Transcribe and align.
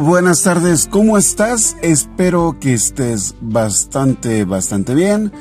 Buenas 0.00 0.42
tardes, 0.42 0.88
¿cómo 0.90 1.18
estás? 1.18 1.76
Espero 1.82 2.56
que 2.58 2.72
estés 2.72 3.34
bastante, 3.42 4.44
bastante 4.44 4.94
bien. 4.94 5.32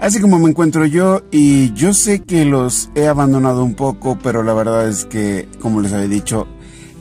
Así 0.00 0.20
como 0.20 0.40
me 0.40 0.50
encuentro 0.50 0.84
yo 0.84 1.22
y 1.30 1.72
yo 1.74 1.92
sé 1.92 2.20
que 2.20 2.44
los 2.44 2.90
he 2.96 3.06
abandonado 3.06 3.62
un 3.62 3.74
poco, 3.74 4.18
pero 4.20 4.42
la 4.42 4.52
verdad 4.52 4.88
es 4.88 5.04
que, 5.04 5.48
como 5.60 5.80
les 5.80 5.92
había 5.92 6.08
dicho 6.08 6.48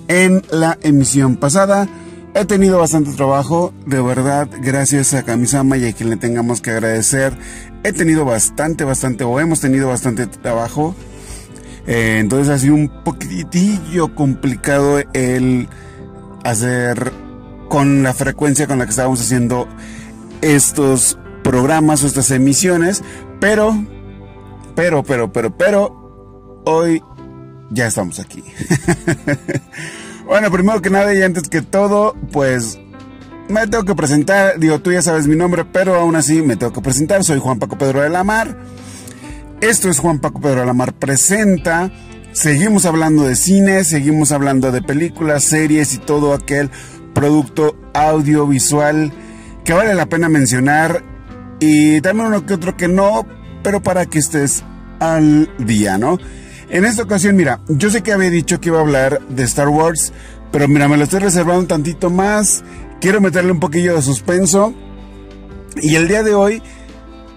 en 0.07 0.43
la 0.51 0.77
emisión 0.83 1.37
pasada, 1.37 1.87
he 2.35 2.45
tenido 2.45 2.77
bastante 2.77 3.11
trabajo, 3.13 3.73
de 3.87 4.01
verdad, 4.01 4.47
gracias 4.61 5.15
a 5.15 5.23
Kamisama 5.23 5.77
y 5.77 5.87
a 5.87 5.93
quien 5.93 6.11
le 6.11 6.17
tengamos 6.17 6.61
que 6.61 6.71
agradecer. 6.71 7.33
He 7.83 7.91
tenido 7.91 8.23
bastante, 8.23 8.83
bastante, 8.83 9.23
o 9.23 9.39
hemos 9.39 9.61
tenido 9.61 9.87
bastante 9.87 10.27
trabajo. 10.27 10.93
Eh, 11.87 12.17
entonces 12.19 12.49
ha 12.49 12.59
sido 12.59 12.75
un 12.75 12.89
poquitillo 13.03 14.13
complicado 14.13 14.99
el 15.13 15.67
hacer 16.43 17.11
con 17.69 18.03
la 18.03 18.13
frecuencia 18.13 18.67
con 18.67 18.79
la 18.79 18.85
que 18.85 18.91
estábamos 18.91 19.21
haciendo 19.21 19.67
estos 20.41 21.17
programas 21.43 22.03
o 22.03 22.07
estas 22.07 22.31
emisiones, 22.31 23.03
pero, 23.39 23.85
pero, 24.75 25.03
pero, 25.03 25.31
pero, 25.31 25.55
pero, 25.55 26.61
hoy 26.65 27.01
ya 27.69 27.87
estamos 27.87 28.19
aquí. 28.19 28.43
bueno, 30.25 30.51
primero 30.51 30.81
que 30.81 30.89
nada 30.89 31.13
y 31.13 31.21
antes 31.21 31.49
que 31.49 31.61
todo, 31.61 32.15
pues 32.31 32.79
me 33.47 33.67
tengo 33.67 33.85
que 33.85 33.95
presentar, 33.95 34.59
digo, 34.59 34.79
tú 34.79 34.91
ya 34.91 35.01
sabes 35.01 35.27
mi 35.27 35.35
nombre, 35.35 35.65
pero 35.65 35.95
aún 35.95 36.15
así 36.15 36.41
me 36.41 36.55
tengo 36.55 36.73
que 36.73 36.81
presentar, 36.81 37.23
soy 37.23 37.39
Juan 37.39 37.59
Paco 37.59 37.77
Pedro 37.77 38.01
de 38.01 38.09
la 38.09 38.23
Mar. 38.23 38.57
Esto 39.61 39.89
es 39.89 39.99
Juan 39.99 40.19
Paco 40.19 40.39
Pedro 40.39 40.61
de 40.61 40.65
la 40.65 40.73
Mar 40.73 40.93
presenta 40.93 41.91
Seguimos 42.31 42.85
hablando 42.85 43.23
de 43.23 43.35
cine, 43.35 43.83
seguimos 43.83 44.31
hablando 44.31 44.71
de 44.71 44.81
películas, 44.81 45.43
series 45.43 45.93
y 45.93 45.97
todo 45.97 46.33
aquel 46.33 46.69
producto 47.13 47.75
audiovisual 47.93 49.11
que 49.65 49.73
vale 49.73 49.95
la 49.95 50.05
pena 50.05 50.29
mencionar 50.29 51.03
y 51.59 52.01
también 52.01 52.27
uno 52.27 52.45
que 52.45 52.53
otro 52.53 52.77
que 52.77 52.87
no, 52.87 53.25
pero 53.63 53.81
para 53.81 54.05
que 54.05 54.19
estés 54.19 54.63
al 54.99 55.49
día, 55.57 55.97
¿no? 55.97 56.17
En 56.69 56.85
esta 56.85 57.03
ocasión, 57.03 57.35
mira, 57.35 57.61
yo 57.67 57.89
sé 57.89 58.03
que 58.03 58.13
había 58.13 58.29
dicho 58.29 58.61
que 58.61 58.69
iba 58.69 58.77
a 58.77 58.81
hablar 58.81 59.21
de 59.27 59.43
Star 59.43 59.67
Wars, 59.67 60.13
pero 60.51 60.67
mira, 60.67 60.87
me 60.87 60.97
lo 60.97 61.03
estoy 61.05 61.19
reservando 61.19 61.61
un 61.61 61.67
tantito 61.67 62.11
más, 62.11 62.63
quiero 63.01 63.21
meterle 63.21 63.51
un 63.51 63.59
poquillo 63.59 63.95
de 63.95 64.03
suspenso 64.03 64.73
y 65.81 65.95
el 65.95 66.07
día 66.07 66.21
de 66.21 66.35
hoy 66.35 66.61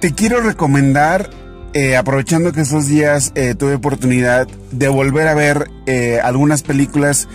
te 0.00 0.12
quiero 0.12 0.40
recomendar 0.40 1.30
eh, 1.74 1.96
aprovechando 1.96 2.52
que 2.52 2.60
estos 2.60 2.86
días 2.86 3.32
eh, 3.34 3.54
tuve 3.54 3.74
oportunidad 3.74 4.46
de 4.72 4.88
volver 4.88 5.28
a 5.28 5.34
ver 5.34 5.70
eh, 5.86 6.20
algunas 6.22 6.62
películas 6.62 7.28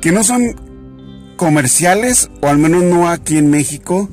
que 0.00 0.10
no 0.10 0.24
son 0.24 0.56
comerciales, 1.36 2.30
o 2.40 2.48
al 2.48 2.58
menos 2.58 2.82
no 2.82 3.08
aquí 3.08 3.38
en 3.38 3.50
México, 3.50 4.08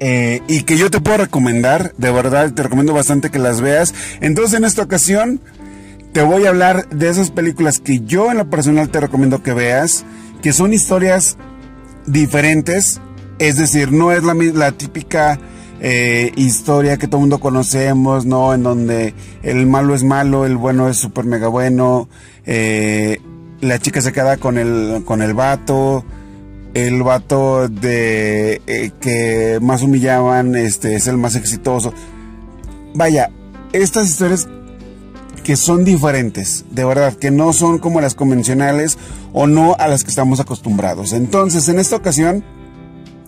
y 0.00 0.62
que 0.62 0.76
yo 0.76 0.92
te 0.92 1.00
puedo 1.00 1.18
recomendar, 1.18 1.92
de 1.98 2.12
verdad 2.12 2.52
te 2.52 2.62
recomiendo 2.62 2.94
bastante 2.94 3.30
que 3.30 3.40
las 3.40 3.60
veas. 3.60 3.92
Entonces 4.20 4.56
en 4.56 4.64
esta 4.64 4.82
ocasión 4.82 5.40
te 6.12 6.22
voy 6.22 6.46
a 6.46 6.50
hablar 6.50 6.88
de 6.90 7.08
esas 7.08 7.32
películas 7.32 7.80
que 7.80 8.00
yo 8.00 8.30
en 8.30 8.38
lo 8.38 8.48
personal 8.48 8.90
te 8.90 9.00
recomiendo 9.00 9.42
que 9.42 9.54
veas, 9.54 10.04
que 10.40 10.52
son 10.52 10.72
historias 10.72 11.36
diferentes, 12.06 13.00
es 13.40 13.56
decir, 13.56 13.90
no 13.90 14.12
es 14.12 14.22
la, 14.22 14.34
la 14.34 14.70
típica 14.70 15.40
eh, 15.80 16.32
historia 16.36 16.96
que 16.96 17.06
todo 17.06 17.18
el 17.18 17.22
mundo 17.22 17.40
conocemos, 17.40 18.26
¿no? 18.26 18.54
En 18.54 18.62
donde 18.62 19.14
el 19.42 19.66
malo 19.66 19.94
es 19.94 20.02
malo, 20.02 20.44
el 20.44 20.56
bueno 20.56 20.88
es 20.88 20.96
súper 20.96 21.24
mega 21.24 21.48
bueno, 21.48 22.08
eh, 22.46 23.20
la 23.60 23.78
chica 23.78 24.00
se 24.00 24.12
queda 24.12 24.36
con 24.36 24.58
el, 24.58 25.02
con 25.04 25.22
el 25.22 25.34
vato, 25.34 26.04
el 26.74 27.02
vato 27.02 27.68
de 27.68 28.60
eh, 28.66 28.90
que 29.00 29.58
más 29.60 29.82
humillaban, 29.82 30.56
este, 30.56 30.94
es 30.94 31.06
el 31.06 31.16
más 31.16 31.36
exitoso. 31.36 31.92
Vaya, 32.94 33.30
estas 33.72 34.08
historias 34.08 34.48
que 35.44 35.56
son 35.56 35.84
diferentes, 35.84 36.64
de 36.70 36.84
verdad, 36.84 37.14
que 37.14 37.30
no 37.30 37.52
son 37.52 37.78
como 37.78 38.00
las 38.00 38.14
convencionales 38.14 38.98
o 39.32 39.46
no 39.46 39.76
a 39.78 39.88
las 39.88 40.04
que 40.04 40.10
estamos 40.10 40.40
acostumbrados. 40.40 41.12
Entonces, 41.12 41.68
en 41.68 41.78
esta 41.78 41.96
ocasión, 41.96 42.44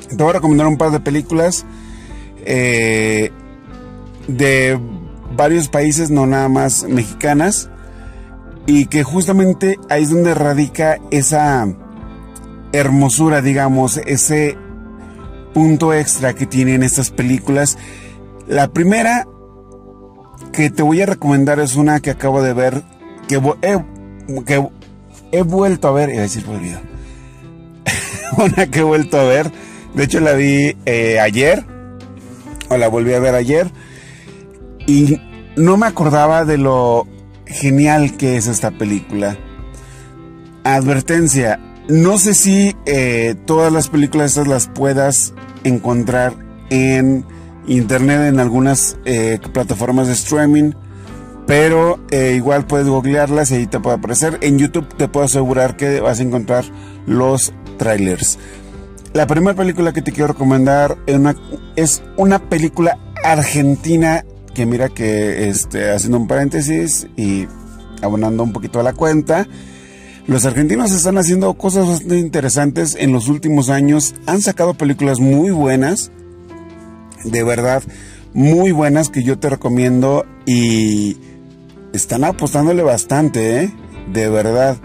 te 0.09 0.17
voy 0.17 0.31
a 0.31 0.35
recomendar 0.35 0.67
un 0.67 0.77
par 0.77 0.91
de 0.91 1.01
películas 1.01 1.65
eh, 2.45 3.31
de 4.29 4.79
varios 5.37 5.69
países, 5.69 6.11
no 6.11 6.27
nada 6.27 6.49
más 6.49 6.85
mexicanas, 6.85 7.71
y 8.67 8.87
que 8.87 9.03
justamente 9.03 9.79
ahí 9.89 10.03
es 10.03 10.11
donde 10.11 10.35
radica 10.35 10.99
esa 11.11 11.67
hermosura, 12.73 13.43
digamos, 13.43 13.97
ese 13.99 14.57
punto 15.55 15.93
extra 15.93 16.35
que 16.35 16.47
tienen 16.47 16.83
estas 16.83 17.11
películas. 17.11 17.79
La 18.47 18.69
primera 18.69 19.27
que 20.53 20.71
te 20.71 20.83
voy 20.83 21.01
a 21.03 21.07
recomendar 21.07 21.61
es 21.61 21.77
una 21.77 22.01
que 22.01 22.11
acabo 22.11 22.43
de 22.43 22.53
ver, 22.53 22.83
que 23.29 23.37
he, 23.63 24.45
que 24.45 24.69
he 25.33 25.43
vuelto 25.43 25.89
a 25.89 25.93
ver, 25.93 26.11
iba 26.11 26.21
a 26.21 26.23
decir 26.23 26.45
una 28.37 28.67
que 28.67 28.81
he 28.81 28.85
vuelto 28.85 29.19
a 29.19 29.25
ver, 29.25 29.51
de 29.95 30.05
hecho 30.05 30.21
la 30.21 30.33
vi 30.33 30.77
eh, 30.87 31.19
ayer 31.21 31.80
la 32.77 32.89
volví 32.89 33.13
a 33.15 33.21
ver 33.21 33.35
ayer 33.35 33.71
y 34.87 35.21
no 35.57 35.77
me 35.77 35.87
acordaba 35.87 36.45
de 36.45 36.59
lo 36.59 37.07
genial 37.47 38.17
que 38.17 38.37
es 38.37 38.47
esta 38.47 38.71
película. 38.71 39.37
Advertencia, 40.65 41.59
no 41.89 42.19
sé 42.19 42.35
si 42.35 42.77
eh, 42.87 43.35
todas 43.47 43.73
las 43.73 43.89
películas 43.89 44.31
estas 44.31 44.47
las 44.47 44.69
puedas 44.69 45.35
encontrar 45.65 46.35
en 46.71 47.25
internet 47.67 48.29
en 48.29 48.41
algunas 48.41 48.97
eh, 49.05 49.39
plataformas 49.53 50.07
de 50.07 50.13
streaming, 50.15 50.73
pero 51.47 51.99
eh, 52.11 52.35
igual 52.37 52.67
puedes 52.67 52.87
googlearlas 52.87 53.51
y 53.51 53.57
ahí 53.57 53.67
te 53.67 53.81
puede 53.81 53.97
aparecer. 53.97 54.39
En 54.41 54.59
YouTube 54.59 54.87
te 54.97 55.09
puedo 55.09 55.27
asegurar 55.27 55.77
que 55.77 56.01
vas 56.01 56.21
a 56.21 56.23
encontrar 56.23 56.65
los 57.07 57.53
trailers. 57.77 58.39
La 59.13 59.27
primera 59.27 59.57
película 59.57 59.93
que 59.93 60.03
te 60.03 60.13
quiero 60.13 60.29
recomendar 60.29 60.97
es 61.75 62.01
una, 62.17 62.39
película 62.49 62.97
argentina 63.25 64.25
que 64.55 64.67
mira 64.67 64.89
que 64.89 65.49
este, 65.49 65.91
haciendo 65.91 66.19
un 66.19 66.29
paréntesis 66.29 67.09
y 67.17 67.49
abonando 68.03 68.45
un 68.45 68.53
poquito 68.53 68.79
a 68.79 68.85
la 68.85 68.93
cuenta, 68.93 69.49
los 70.29 70.45
argentinos 70.47 70.93
están 70.93 71.19
haciendo 71.19 71.53
cosas 71.55 71.89
bastante 71.89 72.19
interesantes 72.19 72.97
en 72.99 73.13
los 73.13 73.27
últimos 73.27 73.69
años, 73.69 74.15
han 74.27 74.43
sacado 74.43 74.75
películas 74.75 75.19
muy 75.19 75.51
buenas, 75.51 76.13
de 77.25 77.43
verdad, 77.43 77.83
muy 78.33 78.71
buenas 78.71 79.09
que 79.09 79.25
yo 79.25 79.41
te 79.41 79.51
recomiendo 79.51 80.25
y 80.47 81.17
están 81.93 82.23
apostándole 82.23 82.85
bastante, 82.85 83.65
¿eh? 83.65 83.75
de 84.13 84.29
verdad 84.29 84.77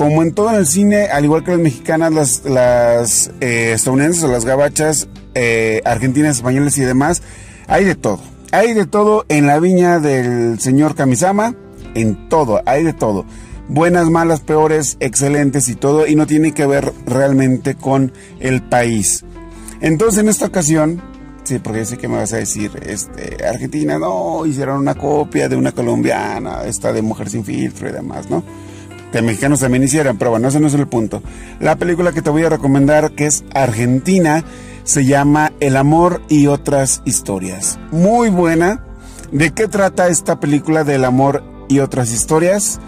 como 0.00 0.22
en 0.22 0.32
todo 0.32 0.56
el 0.56 0.66
cine, 0.66 1.08
al 1.08 1.26
igual 1.26 1.44
que 1.44 1.50
las 1.50 1.60
mexicanas, 1.60 2.42
las, 2.46 3.30
eh, 3.42 3.72
estadounidenses 3.74 4.22
o 4.22 4.28
las 4.28 4.46
gabachas, 4.46 5.08
eh, 5.34 5.82
argentinas, 5.84 6.36
españolas 6.36 6.78
y 6.78 6.80
demás, 6.80 7.22
hay 7.66 7.84
de 7.84 7.96
todo. 7.96 8.20
Hay 8.50 8.72
de 8.72 8.86
todo 8.86 9.26
en 9.28 9.46
la 9.46 9.60
viña 9.60 9.98
del 9.98 10.58
señor 10.58 10.94
Kamisama, 10.94 11.54
en 11.92 12.30
todo, 12.30 12.62
hay 12.64 12.82
de 12.82 12.94
todo. 12.94 13.26
Buenas, 13.68 14.08
malas, 14.08 14.40
peores, 14.40 14.96
excelentes 15.00 15.68
y 15.68 15.74
todo, 15.74 16.06
y 16.06 16.14
no 16.14 16.26
tiene 16.26 16.52
que 16.52 16.64
ver 16.64 16.94
realmente 17.04 17.74
con 17.74 18.10
el 18.38 18.62
país. 18.62 19.26
Entonces, 19.82 20.20
en 20.20 20.30
esta 20.30 20.46
ocasión, 20.46 21.02
sí, 21.44 21.58
porque 21.58 21.84
sé 21.84 21.98
que 21.98 22.08
me 22.08 22.16
vas 22.16 22.32
a 22.32 22.38
decir, 22.38 22.70
este, 22.86 23.46
Argentina, 23.46 23.98
no, 23.98 24.46
hicieron 24.46 24.78
una 24.78 24.94
copia 24.94 25.50
de 25.50 25.56
una 25.56 25.72
colombiana, 25.72 26.64
esta 26.64 26.90
de 26.90 27.02
Mujer 27.02 27.28
sin 27.28 27.44
filtro 27.44 27.90
y 27.90 27.92
demás, 27.92 28.30
¿no? 28.30 28.42
Que 29.12 29.22
mexicanos 29.22 29.60
también 29.60 29.82
hicieran, 29.82 30.18
pero 30.18 30.30
bueno, 30.30 30.48
ese 30.48 30.60
no 30.60 30.68
es 30.68 30.74
el 30.74 30.86
punto. 30.86 31.22
La 31.58 31.76
película 31.76 32.12
que 32.12 32.22
te 32.22 32.30
voy 32.30 32.44
a 32.44 32.48
recomendar, 32.48 33.12
que 33.12 33.26
es 33.26 33.44
Argentina, 33.54 34.44
se 34.84 35.04
llama 35.04 35.52
El 35.60 35.76
amor 35.76 36.22
y 36.28 36.46
otras 36.46 37.02
historias. 37.04 37.78
Muy 37.90 38.30
buena. 38.30 38.84
¿De 39.32 39.52
qué 39.52 39.68
trata 39.68 40.08
esta 40.08 40.40
película 40.40 40.84
del 40.84 41.04
amor 41.04 41.44
y 41.68 41.80
otras 41.80 42.12
historias? 42.12 42.80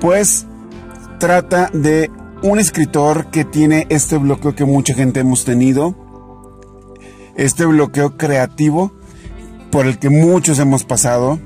Pues 0.00 0.46
trata 1.18 1.70
de 1.72 2.10
un 2.42 2.58
escritor 2.58 3.26
que 3.30 3.44
tiene 3.44 3.86
este 3.88 4.18
bloqueo 4.18 4.54
que 4.54 4.64
mucha 4.64 4.94
gente 4.94 5.20
hemos 5.20 5.44
tenido, 5.44 5.94
este 7.36 7.66
bloqueo 7.66 8.16
creativo 8.16 8.92
por 9.70 9.86
el 9.86 9.98
que 9.98 10.10
muchos 10.10 10.58
hemos 10.58 10.84
pasado. 10.84 11.38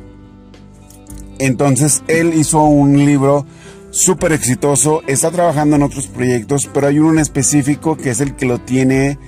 Entonces 1.38 2.02
él 2.06 2.34
hizo 2.34 2.62
un 2.62 2.96
libro 2.98 3.46
súper 3.90 4.32
exitoso, 4.32 5.02
está 5.06 5.30
trabajando 5.30 5.76
en 5.76 5.82
otros 5.82 6.06
proyectos, 6.06 6.68
pero 6.72 6.86
hay 6.86 6.98
uno 6.98 7.12
en 7.12 7.18
específico 7.18 7.96
que 7.96 8.10
es 8.10 8.20
el 8.20 8.36
que 8.36 8.46
lo 8.46 8.58
tiene, 8.58 9.18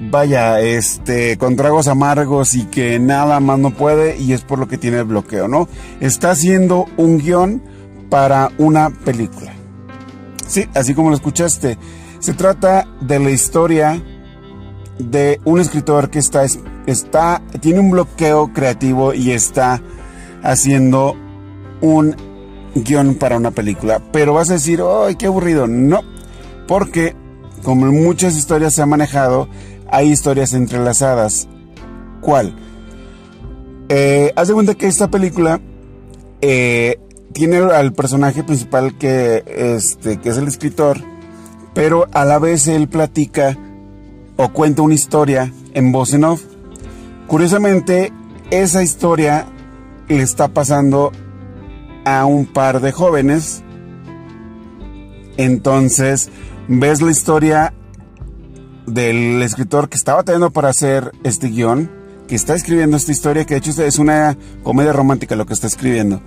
vaya, 0.00 0.60
este, 0.60 1.36
con 1.36 1.56
tragos 1.56 1.88
amargos 1.88 2.54
y 2.54 2.64
que 2.64 2.98
nada 2.98 3.40
más 3.40 3.58
no 3.58 3.70
puede 3.70 4.16
y 4.18 4.32
es 4.32 4.42
por 4.42 4.58
lo 4.58 4.68
que 4.68 4.78
tiene 4.78 4.98
el 4.98 5.04
bloqueo, 5.04 5.48
¿no? 5.48 5.68
Está 6.00 6.30
haciendo 6.30 6.86
un 6.96 7.18
guion 7.18 7.62
para 8.08 8.50
una 8.58 8.90
película. 8.90 9.52
Sí, 10.46 10.66
así 10.74 10.94
como 10.94 11.10
lo 11.10 11.16
escuchaste. 11.16 11.78
Se 12.18 12.34
trata 12.34 12.86
de 13.00 13.18
la 13.18 13.30
historia 13.30 14.02
de 14.98 15.40
un 15.44 15.60
escritor 15.60 16.10
que 16.10 16.18
está, 16.18 16.44
está, 16.86 17.42
tiene 17.60 17.80
un 17.80 17.90
bloqueo 17.90 18.52
creativo 18.52 19.14
y 19.14 19.30
está 19.30 19.80
haciendo 20.42 21.16
un 21.80 22.29
guion 22.74 23.14
para 23.14 23.36
una 23.36 23.50
película. 23.50 24.00
Pero 24.12 24.34
vas 24.34 24.50
a 24.50 24.54
decir, 24.54 24.82
¡ay, 24.82 25.16
qué 25.16 25.26
aburrido! 25.26 25.66
No, 25.66 26.00
porque 26.66 27.14
como 27.62 27.86
en 27.86 28.02
muchas 28.02 28.36
historias 28.36 28.74
se 28.74 28.82
ha 28.82 28.86
manejado, 28.86 29.48
hay 29.90 30.10
historias 30.10 30.54
entrelazadas. 30.54 31.48
¿Cuál? 32.20 32.54
Eh, 33.88 34.32
haz 34.36 34.48
de 34.48 34.54
cuenta 34.54 34.74
que 34.74 34.86
esta 34.86 35.08
película 35.08 35.60
eh, 36.40 36.98
tiene 37.32 37.58
al 37.58 37.92
personaje 37.92 38.44
principal 38.44 38.96
que, 38.96 39.44
este, 39.46 40.18
que 40.18 40.30
es 40.30 40.36
el 40.36 40.48
escritor, 40.48 40.98
pero 41.74 42.06
a 42.12 42.24
la 42.24 42.38
vez 42.38 42.68
él 42.68 42.88
platica 42.88 43.58
o 44.36 44.52
cuenta 44.52 44.82
una 44.82 44.94
historia 44.94 45.52
en 45.74 45.92
voz 45.92 46.14
en 46.14 46.24
off. 46.24 46.42
Curiosamente, 47.26 48.12
esa 48.50 48.82
historia 48.82 49.46
le 50.08 50.22
está 50.22 50.48
pasando 50.48 51.12
a 52.18 52.26
un 52.26 52.46
par 52.46 52.80
de 52.80 52.90
jóvenes. 52.90 53.62
Entonces, 55.36 56.28
ves 56.66 57.00
la 57.00 57.10
historia 57.10 57.72
del 58.86 59.40
escritor 59.42 59.88
que 59.88 59.96
estaba 59.96 60.24
teniendo 60.24 60.50
para 60.50 60.70
hacer 60.70 61.12
este 61.22 61.48
guion, 61.48 61.90
que 62.26 62.34
está 62.34 62.54
escribiendo 62.54 62.96
esta 62.96 63.12
historia, 63.12 63.44
que 63.44 63.54
de 63.54 63.58
hecho 63.58 63.82
es 63.84 63.98
una 63.98 64.36
comedia 64.64 64.92
romántica 64.92 65.36
lo 65.36 65.46
que 65.46 65.54
está 65.54 65.68
escribiendo. 65.68 66.20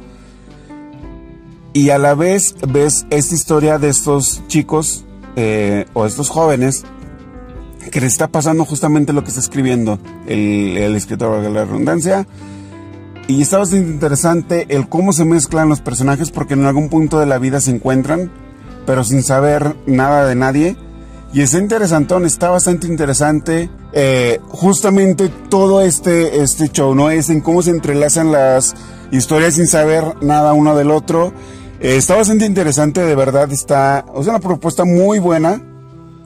Y 1.74 1.90
a 1.90 1.98
la 1.98 2.16
vez 2.16 2.56
ves 2.68 3.06
esta 3.10 3.36
historia 3.36 3.78
de 3.78 3.90
estos 3.90 4.42
chicos 4.48 5.06
eh, 5.36 5.86
o 5.94 6.06
estos 6.06 6.30
jóvenes 6.30 6.86
que 7.92 8.00
le 8.00 8.08
está 8.08 8.30
pasando 8.30 8.64
justamente 8.64 9.12
lo 9.12 9.24
que 9.24 9.30
está 9.30 9.42
escribiendo 9.42 10.00
el, 10.28 10.78
el 10.78 10.96
escritor 10.96 11.42
de 11.42 11.50
la 11.50 11.66
redundancia. 11.66 12.26
Y 13.28 13.42
está 13.42 13.58
bastante 13.58 13.90
interesante 13.90 14.66
el 14.70 14.90
cómo 14.90 15.14
se 15.14 15.24
mezclan 15.24 15.70
los 15.70 15.80
personajes 15.80 16.30
porque 16.30 16.56
en 16.56 16.66
algún 16.66 16.90
punto 16.90 17.20
de 17.20 17.26
la 17.26 17.40
vida 17.40 17.62
se 17.62 17.72
encuentran, 17.72 18.30
pero 18.86 19.04
sin 19.04 19.24
saber 19.24 19.76
nada 19.86 20.26
de 20.26 20.36
nadie. 20.36 20.76
Y 21.34 21.42
está 21.42 21.58
interesantón, 21.58 22.26
está 22.26 22.50
bastante 22.50 22.86
interesante. 22.86 23.70
Eh, 23.94 24.40
justamente 24.50 25.30
todo 25.50 25.82
este, 25.82 26.42
este 26.42 26.68
show, 26.70 26.94
¿no? 26.94 27.10
Es 27.10 27.30
en 27.30 27.42
cómo 27.42 27.62
se 27.62 27.72
entrelazan 27.72 28.32
las 28.32 28.76
historias 29.12 29.56
sin 29.56 29.68
saber 29.68 30.04
nada 30.22 30.54
uno 30.54 30.76
del 30.76 30.92
otro. 30.92 31.34
Eh, 31.80 31.96
está 31.96 32.16
bastante 32.16 32.46
interesante, 32.46 33.02
de 33.02 33.16
verdad 33.16 33.52
está, 33.52 34.06
sea, 34.22 34.34
una 34.34 34.40
propuesta 34.40 34.84
muy 34.84 35.20
buena. 35.20 35.62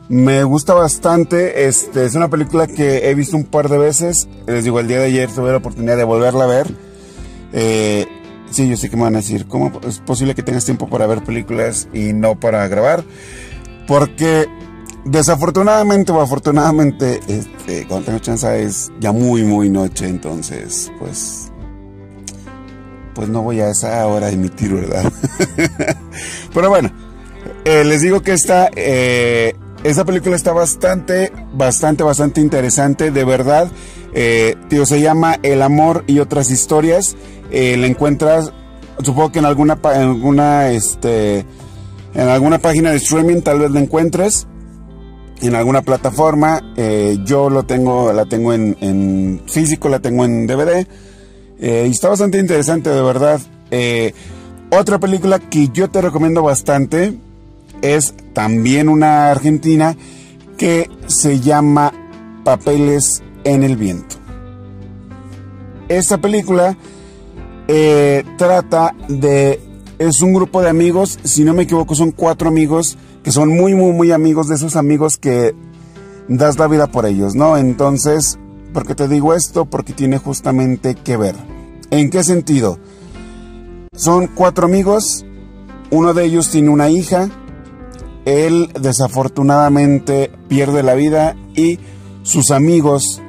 Me 0.10 0.44
gusta 0.44 0.74
bastante. 0.74 1.68
Este 1.68 2.06
es 2.06 2.16
una 2.16 2.30
película 2.30 2.66
que 2.66 3.10
he 3.10 3.16
visto 3.16 3.38
un 3.38 3.44
par 3.44 3.70
de 3.70 3.78
veces. 3.78 4.28
Les 4.46 4.64
digo, 4.64 4.80
el 4.80 4.88
día 4.88 5.00
de 5.00 5.06
ayer 5.06 5.30
tuve 5.30 5.52
la 5.52 5.58
oportunidad 5.58 5.96
de 5.96 6.04
volverla 6.06 6.46
a 6.46 6.48
ver. 6.48 6.87
Eh, 7.54 8.06
sí, 8.50 8.68
yo 8.68 8.78
sé 8.78 8.90
que 8.90 8.98
me 8.98 9.04
van 9.04 9.16
a 9.16 9.20
decir, 9.20 9.48
¿cómo 9.48 9.80
es 9.88 10.00
posible 10.00 10.36
que 10.36 10.44
tengas 10.44 10.66
tiempo 10.66 10.88
para 10.88 11.08
ver 11.08 11.24
películas 11.24 11.88
y 11.94 12.14
no 12.14 12.40
para 12.40 12.68
grabar? 12.68 13.04
Porque 13.88 14.48
desafortunadamente 15.06 16.12
o 16.12 16.22
afortunadamente, 16.22 17.20
este, 17.28 17.88
cuando 17.88 18.08
tengo 18.08 18.20
chance 18.20 18.64
es 18.64 18.92
ya 19.00 19.12
muy, 19.12 19.44
muy 19.44 19.70
noche. 19.70 20.08
Entonces, 20.08 20.92
pues, 21.00 21.52
pues 23.14 23.30
no 23.30 23.42
voy 23.42 23.62
a 23.62 23.70
esa 23.70 24.06
hora 24.08 24.28
a 24.28 24.32
emitir, 24.32 24.74
¿verdad? 24.74 25.12
Pero 26.54 26.70
bueno, 26.70 26.92
eh, 27.66 27.84
les 27.84 28.02
digo 28.02 28.22
que 28.22 28.34
esta... 28.34 28.70
Eh, 28.76 29.56
esta 29.84 30.04
película 30.04 30.36
está 30.36 30.54
bastante, 30.54 31.32
bastante, 31.54 32.04
bastante 32.04 32.42
interesante, 32.42 33.12
de 33.12 33.24
verdad. 33.24 33.72
Eh, 34.14 34.56
tío, 34.70 34.86
se 34.88 35.02
llama 35.02 35.38
El 35.44 35.62
amor 35.62 36.04
y 36.08 36.20
otras 36.20 36.50
historias. 36.50 37.16
Eh, 37.52 37.78
la 37.78 37.88
encuentras, 37.88 38.52
supongo 39.04 39.32
que 39.32 39.40
en 39.40 39.46
alguna, 39.46 39.78
en 39.84 40.02
alguna, 40.02 40.70
este, 40.70 41.46
en 42.14 42.28
alguna 42.28 42.60
página 42.60 42.92
de 42.92 42.98
streaming 42.98 43.42
tal 43.42 43.60
vez 43.60 43.72
la 43.72 43.80
encuentres. 43.80 44.48
En 45.42 45.54
alguna 45.54 45.84
plataforma. 45.84 46.74
Eh, 46.78 47.20
yo 47.24 47.50
lo 47.50 47.64
tengo, 47.64 48.12
la 48.12 48.26
tengo 48.26 48.54
en, 48.54 49.42
físico, 49.48 49.88
la 49.88 50.00
tengo 50.00 50.26
en 50.26 50.48
DVD. 50.48 50.88
y 51.60 51.92
está 51.92 52.10
bastante 52.10 52.40
interesante, 52.40 52.90
de 52.90 53.02
verdad. 53.02 53.40
otra 54.72 55.00
película 55.00 55.40
que 55.40 55.70
yo 55.70 55.90
te 55.90 56.02
recomiendo 56.02 56.42
bastante 56.42 57.18
es 57.82 58.16
también 58.34 58.90
una 58.90 59.30
argentina 59.30 59.96
que 60.58 60.90
se 61.06 61.40
llama 61.40 61.94
Papeles 62.44 63.22
en 63.44 63.64
el 63.64 63.78
Viento. 63.78 64.16
Esta 65.88 66.18
película 66.18 66.76
eh, 67.68 68.24
trata 68.38 68.96
de... 69.08 69.62
Es 70.00 70.22
un 70.22 70.34
grupo 70.34 70.62
de 70.62 70.70
amigos, 70.70 71.18
si 71.24 71.44
no 71.44 71.56
me 71.56 71.64
equivoco 71.64 71.96
son 71.96 72.12
cuatro 72.12 72.50
amigos 72.50 72.98
que 73.24 73.32
son 73.32 73.50
muy, 73.50 73.74
muy, 73.74 73.94
muy 73.94 74.12
amigos 74.12 74.48
de 74.48 74.56
esos 74.56 74.76
amigos 74.76 75.18
que 75.18 75.56
das 76.28 76.60
la 76.60 76.68
vida 76.68 76.88
por 76.88 77.06
ellos, 77.06 77.36
¿no? 77.36 77.58
Entonces, 77.58 78.38
¿por 78.74 78.86
qué 78.86 78.94
te 78.94 79.08
digo 79.08 79.34
esto? 79.34 79.66
Porque 79.66 79.94
tiene 79.94 80.20
justamente 80.20 80.96
que 80.96 81.18
ver. 81.18 81.36
¿En 81.90 82.10
qué 82.10 82.24
sentido? 82.24 82.78
Son 83.96 84.28
cuatro 84.28 84.66
amigos, 84.66 85.26
uno 85.90 86.14
de 86.14 86.26
ellos 86.26 86.52
tiene 86.52 86.70
una 86.70 86.90
hija, 86.90 87.30
él 88.26 88.70
desafortunadamente 88.80 90.32
pierde 90.48 90.84
la 90.84 90.94
vida 90.94 91.36
y 91.56 91.80
sus 92.24 92.52
amigos 92.52 93.22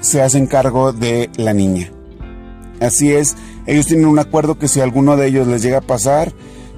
se 0.00 0.22
hacen 0.22 0.46
cargo 0.46 0.92
de 0.92 1.30
la 1.36 1.52
niña. 1.52 1.90
Así 2.82 3.12
es, 3.12 3.36
ellos 3.66 3.86
tienen 3.86 4.06
un 4.06 4.18
acuerdo 4.18 4.58
que 4.58 4.68
si 4.68 4.80
alguno 4.80 5.16
de 5.16 5.28
ellos 5.28 5.46
les 5.46 5.62
llega 5.62 5.78
a 5.78 5.82
pasar, 5.82 6.32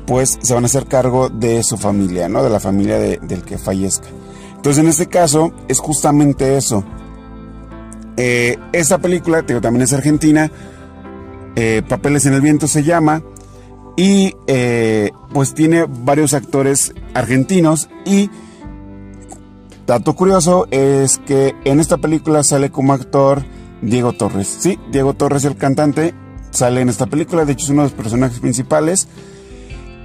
pues 0.06 0.38
se 0.42 0.54
van 0.54 0.64
a 0.64 0.66
hacer 0.66 0.86
cargo 0.86 1.30
de 1.30 1.62
su 1.62 1.76
familia, 1.76 2.28
¿no? 2.28 2.42
De 2.42 2.50
la 2.50 2.60
familia 2.60 2.98
del 2.98 3.42
que 3.42 3.58
fallezca. 3.58 4.08
Entonces 4.56 4.82
en 4.82 4.88
este 4.88 5.06
caso 5.06 5.52
es 5.68 5.78
justamente 5.78 6.56
eso. 6.56 6.84
Eh, 8.16 8.56
esta 8.72 8.98
película, 8.98 9.44
también 9.44 9.82
es 9.82 9.92
argentina, 9.92 10.50
eh, 11.56 11.82
Papeles 11.88 12.26
en 12.26 12.34
el 12.34 12.40
Viento 12.40 12.68
se 12.68 12.82
llama, 12.82 13.22
y 13.96 14.34
eh, 14.46 15.10
pues 15.32 15.54
tiene 15.54 15.86
varios 15.88 16.34
actores 16.34 16.92
argentinos 17.14 17.88
y 18.04 18.30
dato 19.86 20.14
curioso 20.14 20.66
es 20.70 21.18
que 21.18 21.54
en 21.64 21.78
esta 21.78 21.98
película 21.98 22.42
sale 22.42 22.70
como 22.70 22.92
actor 22.92 23.44
Diego 23.84 24.12
Torres. 24.12 24.56
Sí, 24.58 24.78
Diego 24.90 25.14
Torres 25.14 25.44
el 25.44 25.56
cantante 25.56 26.14
sale 26.50 26.80
en 26.80 26.88
esta 26.88 27.06
película, 27.06 27.44
de 27.44 27.52
hecho 27.52 27.64
es 27.64 27.70
uno 27.70 27.82
de 27.82 27.88
los 27.88 27.96
personajes 27.96 28.38
principales 28.38 29.08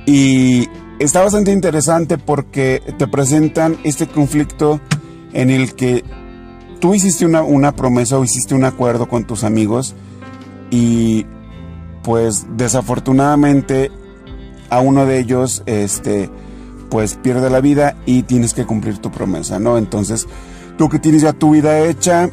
y 0.05 0.67
está 0.99 1.21
bastante 1.21 1.51
interesante 1.51 2.17
porque 2.17 2.81
te 2.97 3.07
presentan 3.07 3.77
este 3.83 4.07
conflicto 4.07 4.81
en 5.33 5.51
el 5.51 5.75
que 5.75 6.03
tú 6.79 6.95
hiciste 6.95 7.25
una, 7.25 7.43
una 7.43 7.75
promesa 7.75 8.17
o 8.17 8.23
hiciste 8.23 8.55
un 8.55 8.63
acuerdo 8.63 9.07
con 9.07 9.25
tus 9.25 9.43
amigos 9.43 9.95
y 10.71 11.25
pues 12.03 12.47
desafortunadamente 12.57 13.91
a 14.69 14.79
uno 14.79 15.05
de 15.05 15.19
ellos 15.19 15.61
este 15.67 16.29
pues 16.89 17.15
pierde 17.15 17.51
la 17.51 17.61
vida 17.61 17.95
y 18.07 18.23
tienes 18.23 18.55
que 18.55 18.65
cumplir 18.65 18.97
tu 18.97 19.11
promesa, 19.11 19.59
¿no? 19.59 19.77
Entonces, 19.77 20.27
tú 20.75 20.89
que 20.89 20.97
tienes 20.97 21.21
ya 21.21 21.33
tu 21.33 21.51
vida 21.51 21.85
hecha 21.85 22.31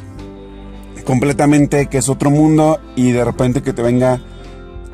completamente 1.05 1.87
que 1.87 1.97
es 1.99 2.09
otro 2.09 2.29
mundo 2.29 2.79
y 2.95 3.11
de 3.11 3.23
repente 3.23 3.61
que 3.61 3.73
te 3.73 3.81
venga 3.81 4.21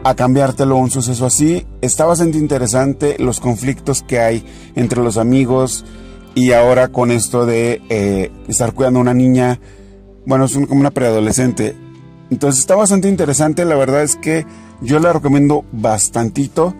a 0.03 0.15
cambiártelo 0.15 0.75
un 0.75 0.91
suceso 0.91 1.25
así, 1.25 1.65
está 1.81 2.05
bastante 2.05 2.37
interesante 2.37 3.15
los 3.19 3.39
conflictos 3.39 4.03
que 4.03 4.19
hay 4.19 4.45
entre 4.75 5.01
los 5.01 5.17
amigos 5.17 5.85
y 6.35 6.51
ahora 6.51 6.89
con 6.89 7.11
esto 7.11 7.45
de 7.45 7.81
eh, 7.89 8.31
estar 8.47 8.73
cuidando 8.73 8.99
a 8.99 9.03
una 9.03 9.13
niña, 9.13 9.59
bueno, 10.25 10.45
es 10.45 10.53
como 10.53 10.79
una 10.79 10.91
preadolescente. 10.91 11.75
Entonces 12.29 12.59
está 12.61 12.75
bastante 12.75 13.07
interesante, 13.07 13.65
la 13.65 13.75
verdad 13.75 14.03
es 14.03 14.15
que 14.15 14.45
yo 14.81 14.99
la 14.99 15.13
recomiendo 15.13 15.63
bastantito. 15.71 16.73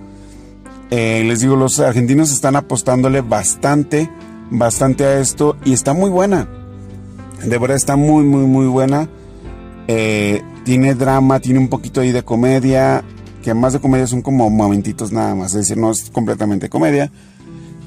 Eh, 0.90 1.24
les 1.26 1.40
digo, 1.40 1.56
los 1.56 1.80
argentinos 1.80 2.32
están 2.32 2.56
apostándole 2.56 3.22
bastante, 3.22 4.10
bastante 4.50 5.06
a 5.06 5.20
esto 5.20 5.56
y 5.64 5.74
está 5.74 5.94
muy 5.94 6.10
buena. 6.10 6.63
De 7.46 7.58
verdad 7.58 7.76
está 7.76 7.96
muy, 7.96 8.24
muy, 8.24 8.46
muy 8.46 8.68
buena. 8.68 9.10
Eh, 9.88 10.42
tiene 10.64 10.96
drama, 10.96 11.40
tiene 11.40 11.60
un 11.60 11.68
poquito 11.68 12.02
ahí 12.02 12.12
de 12.12 12.24
comedia, 12.24 13.04
que 13.44 13.54
más 13.54 13.74
de 13.74 13.80
comedia 13.80 14.08
son 14.08 14.22
como 14.22 14.50
momentitos 14.50 15.12
nada 15.12 15.36
más, 15.36 15.54
es 15.54 15.60
decir, 15.60 15.78
no 15.78 15.92
es 15.92 16.10
completamente 16.10 16.70
comedia. 16.70 17.12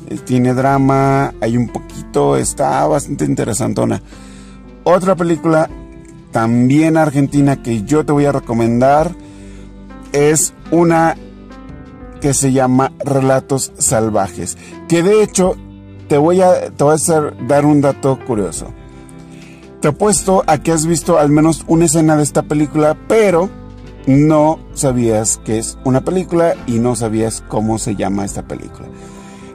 Eh, 0.09 0.19
tiene 0.25 0.53
drama, 0.53 1.33
hay 1.41 1.57
un 1.57 1.69
poquito, 1.69 2.37
está 2.37 2.87
bastante 2.87 3.25
interesantona. 3.25 4.03
Otra 4.85 5.17
película 5.17 5.69
también 6.33 6.97
argentina 6.97 7.63
que 7.63 7.83
yo 7.83 8.05
te 8.05 8.13
voy 8.13 8.27
a 8.27 8.33
recomendar 8.33 9.15
es 10.13 10.53
una 10.71 11.17
que 12.21 12.35
se 12.35 12.53
llama 12.53 12.93
Relatos 12.99 13.73
Salvajes. 13.79 14.59
Que 14.89 15.03
de 15.03 15.23
hecho 15.23 15.57
te 16.09 16.19
voy 16.19 16.43
a, 16.43 16.71
te 16.71 16.85
voy 16.85 16.93
a 16.93 16.97
hacer, 16.97 17.35
dar 17.47 17.65
un 17.65 17.81
dato 17.81 18.19
curioso. 18.27 18.73
Te 19.81 19.89
apuesto 19.89 20.43
a 20.47 20.59
que 20.59 20.73
has 20.73 20.87
visto 20.87 21.19
al 21.19 21.31
menos 21.31 21.65
una 21.69 21.85
escena 21.85 22.17
de 22.17 22.23
esta 22.23 22.43
película, 22.43 22.97
pero 23.09 23.51
no 24.07 24.59
sabías 24.75 25.39
que 25.45 25.59
es 25.59 25.79
una 25.85 26.03
película 26.03 26.55
y 26.67 26.79
no 26.79 26.97
sabías 26.97 27.43
cómo 27.49 27.79
se 27.79 27.97
llama 27.97 28.25
esta 28.25 28.43
película. 28.43 28.89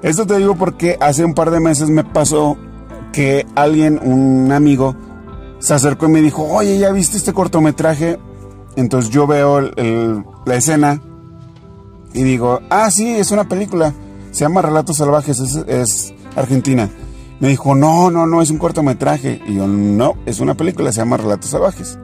Esto 0.02 0.26
te 0.26 0.38
digo 0.38 0.56
porque 0.56 0.98
hace 1.00 1.24
un 1.24 1.34
par 1.34 1.52
de 1.52 1.60
meses 1.60 1.90
me 1.90 2.04
pasó 2.04 2.58
que 3.14 3.46
alguien, 3.56 4.00
un 4.04 4.52
amigo, 4.52 4.96
se 5.60 5.74
acercó 5.74 6.08
y 6.08 6.10
me 6.10 6.22
dijo, 6.22 6.44
oye, 6.44 6.78
¿ya 6.78 6.92
viste 6.92 7.18
este 7.18 7.34
cortometraje? 7.34 8.20
Entonces 8.76 9.12
yo 9.12 9.28
veo 9.28 9.62
la 9.62 10.56
escena 10.56 11.02
y 12.14 12.24
digo, 12.24 12.62
ah, 12.70 12.90
sí, 12.92 13.16
es 13.16 13.32
una 13.32 13.48
película. 13.48 13.94
Se 14.32 14.42
llama 14.42 14.62
Relatos 14.62 14.98
Salvajes, 14.98 15.40
es, 15.40 16.14
argentina. 16.36 16.90
Me 17.42 17.48
dijo, 17.48 17.74
no, 17.74 18.12
no, 18.12 18.28
no, 18.28 18.44
es 18.44 18.52
un 18.52 18.60
cortometraje. 18.60 19.42
Y 19.48 19.56
yo, 19.56 19.68
no, 19.68 20.14
es 20.28 20.40
una 20.40 20.54
película, 20.54 20.92
se 20.92 21.00
llama 21.00 21.18
Relatos 21.18 21.50
Salvajes. 21.50 21.98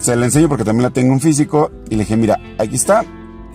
Se 0.00 0.14
la 0.16 0.26
enseño 0.26 0.50
porque 0.50 0.64
también 0.64 0.82
la 0.82 0.90
tengo 0.90 1.14
en 1.14 1.20
físico. 1.20 1.70
Y 1.88 1.96
le 1.96 2.02
dije, 2.02 2.18
mira, 2.18 2.38
aquí 2.58 2.74
está, 2.74 3.06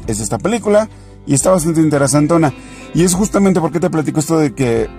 es 0.07 0.19
esta 0.19 0.39
película. 0.39 0.89
Y 1.27 1.35
está 1.35 1.51
bastante 1.51 1.79
interesantona. 1.79 2.51
Y 2.95 3.03
es 3.03 3.13
justamente 3.13 3.61
porque 3.61 3.79
te 3.79 3.91
platico 3.91 4.19
esto 4.19 4.39
de 4.39 4.55
que 4.55 4.89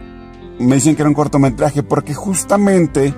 me 0.61 0.77
dicen 0.77 0.95
que 0.95 1.03
era 1.03 1.09
un 1.09 1.15
cortometraje. 1.15 1.83
Porque 1.83 2.15
justamente 2.15 3.13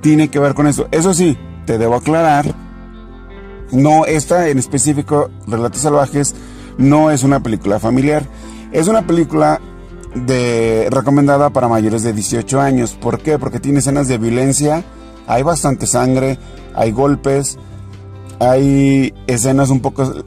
tiene 0.00 0.28
que 0.28 0.38
ver 0.38 0.54
con 0.54 0.68
eso. 0.68 0.86
Eso 0.92 1.12
sí, 1.12 1.36
te 1.66 1.78
debo 1.78 1.96
aclarar. 1.96 2.54
No, 3.72 4.06
esta 4.06 4.48
en 4.48 4.58
específico, 4.58 5.30
Relatos 5.48 5.80
Salvajes, 5.80 6.36
no 6.76 7.10
es 7.10 7.24
una 7.24 7.42
película 7.42 7.80
familiar. 7.80 8.24
Es 8.70 8.86
una 8.86 9.04
película 9.04 9.60
de, 10.14 10.88
recomendada 10.90 11.50
para 11.50 11.68
mayores 11.68 12.02
de 12.02 12.12
18 12.12 12.60
años. 12.60 12.92
¿Por 12.92 13.20
qué? 13.20 13.38
Porque 13.38 13.60
tiene 13.60 13.80
escenas 13.80 14.08
de 14.08 14.18
violencia, 14.18 14.84
hay 15.26 15.42
bastante 15.42 15.86
sangre, 15.86 16.38
hay 16.74 16.92
golpes, 16.92 17.58
hay 18.40 19.12
escenas 19.26 19.70
un 19.70 19.80
poco 19.80 20.24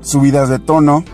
subidas 0.00 0.48
de 0.48 0.58
tono, 0.58 1.04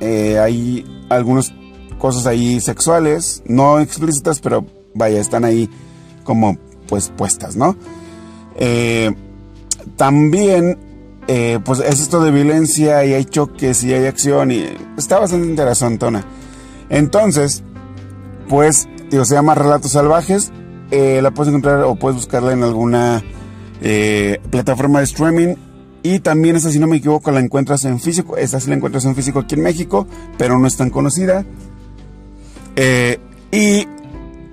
eh, 0.00 0.38
hay 0.38 0.84
algunas 1.08 1.52
cosas 1.98 2.26
ahí 2.26 2.60
sexuales, 2.60 3.42
no 3.46 3.80
explícitas, 3.80 4.40
pero 4.40 4.64
vaya, 4.94 5.20
están 5.20 5.44
ahí 5.44 5.68
como 6.24 6.56
pues 6.86 7.12
puestas, 7.16 7.56
¿no? 7.56 7.76
Eh, 8.56 9.14
también 9.96 10.78
eh, 11.26 11.58
pues 11.62 11.80
es 11.80 12.00
esto 12.00 12.22
de 12.22 12.30
violencia 12.30 13.04
y 13.04 13.12
hay 13.12 13.24
choques 13.26 13.84
y 13.84 13.92
hay 13.92 14.06
acción 14.06 14.50
y 14.50 14.64
está 14.96 15.18
bastante 15.18 15.46
interesantona. 15.46 16.24
Entonces, 16.90 17.62
pues, 18.48 18.88
digo, 19.10 19.24
se 19.24 19.34
llama 19.34 19.54
Relatos 19.54 19.92
Salvajes. 19.92 20.52
Eh, 20.90 21.20
la 21.22 21.30
puedes 21.32 21.48
encontrar 21.48 21.82
o 21.82 21.96
puedes 21.96 22.16
buscarla 22.16 22.52
en 22.52 22.62
alguna 22.62 23.22
eh, 23.82 24.40
plataforma 24.50 24.98
de 24.98 25.04
streaming. 25.04 25.54
Y 26.02 26.20
también 26.20 26.56
esta, 26.56 26.70
si 26.70 26.78
no 26.78 26.86
me 26.86 26.96
equivoco, 26.96 27.30
la 27.30 27.40
encuentras 27.40 27.84
en 27.84 28.00
físico. 28.00 28.36
Esta 28.36 28.60
sí 28.60 28.68
la 28.68 28.76
encuentras 28.76 29.04
en 29.04 29.14
físico 29.14 29.40
aquí 29.40 29.56
en 29.56 29.62
México, 29.62 30.06
pero 30.38 30.58
no 30.58 30.66
es 30.66 30.76
tan 30.76 30.90
conocida. 30.90 31.44
¿Y 33.50 33.86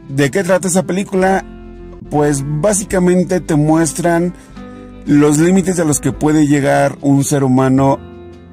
de 0.09 0.31
qué 0.31 0.43
trata 0.43 0.67
esa 0.67 0.83
película? 0.83 1.45
Pues 2.09 2.43
básicamente 2.45 3.39
te 3.39 3.55
muestran 3.55 4.33
los 5.05 5.37
límites 5.37 5.79
a 5.79 5.85
los 5.85 5.99
que 5.99 6.11
puede 6.11 6.47
llegar 6.47 6.97
un 7.01 7.23
ser 7.23 7.43
humano 7.43 7.99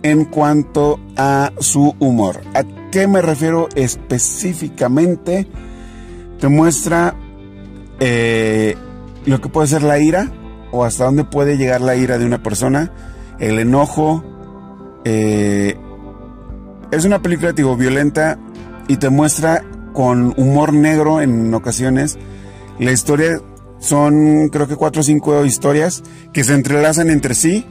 en 0.02 0.24
cuanto 0.24 1.00
a 1.16 1.52
su 1.60 1.94
humor. 1.98 2.42
¿A 2.54 2.64
qué 2.92 3.08
me 3.08 3.20
refiero 3.20 3.68
específicamente? 3.74 5.48
Te 6.38 6.46
muestra 6.46 7.16
eh, 7.98 8.76
lo 9.26 9.40
que 9.40 9.48
puede 9.48 9.66
ser 9.66 9.82
la 9.82 9.98
ira 9.98 10.30
o 10.70 10.84
hasta 10.84 11.06
dónde 11.06 11.24
puede 11.24 11.56
llegar 11.56 11.80
la 11.80 11.96
ira 11.96 12.18
de 12.18 12.26
una 12.26 12.40
persona, 12.40 12.92
el 13.40 13.58
enojo. 13.58 14.22
Eh, 15.04 15.76
es 16.92 17.04
una 17.04 17.20
película, 17.20 17.50
digo, 17.50 17.76
violenta 17.76 18.38
y 18.86 18.98
te 18.98 19.10
muestra 19.10 19.64
con 19.92 20.32
humor 20.36 20.72
negro 20.72 21.20
en 21.20 21.52
ocasiones 21.52 22.16
la 22.78 22.90
historia 22.90 23.40
son 23.78 24.48
creo 24.48 24.66
que 24.66 24.76
cuatro 24.76 25.00
o 25.00 25.04
cinco 25.04 25.44
historias 25.44 26.02
que 26.32 26.42
se 26.42 26.54
entrelazan 26.54 27.10
entre 27.10 27.34
sí, 27.34 27.64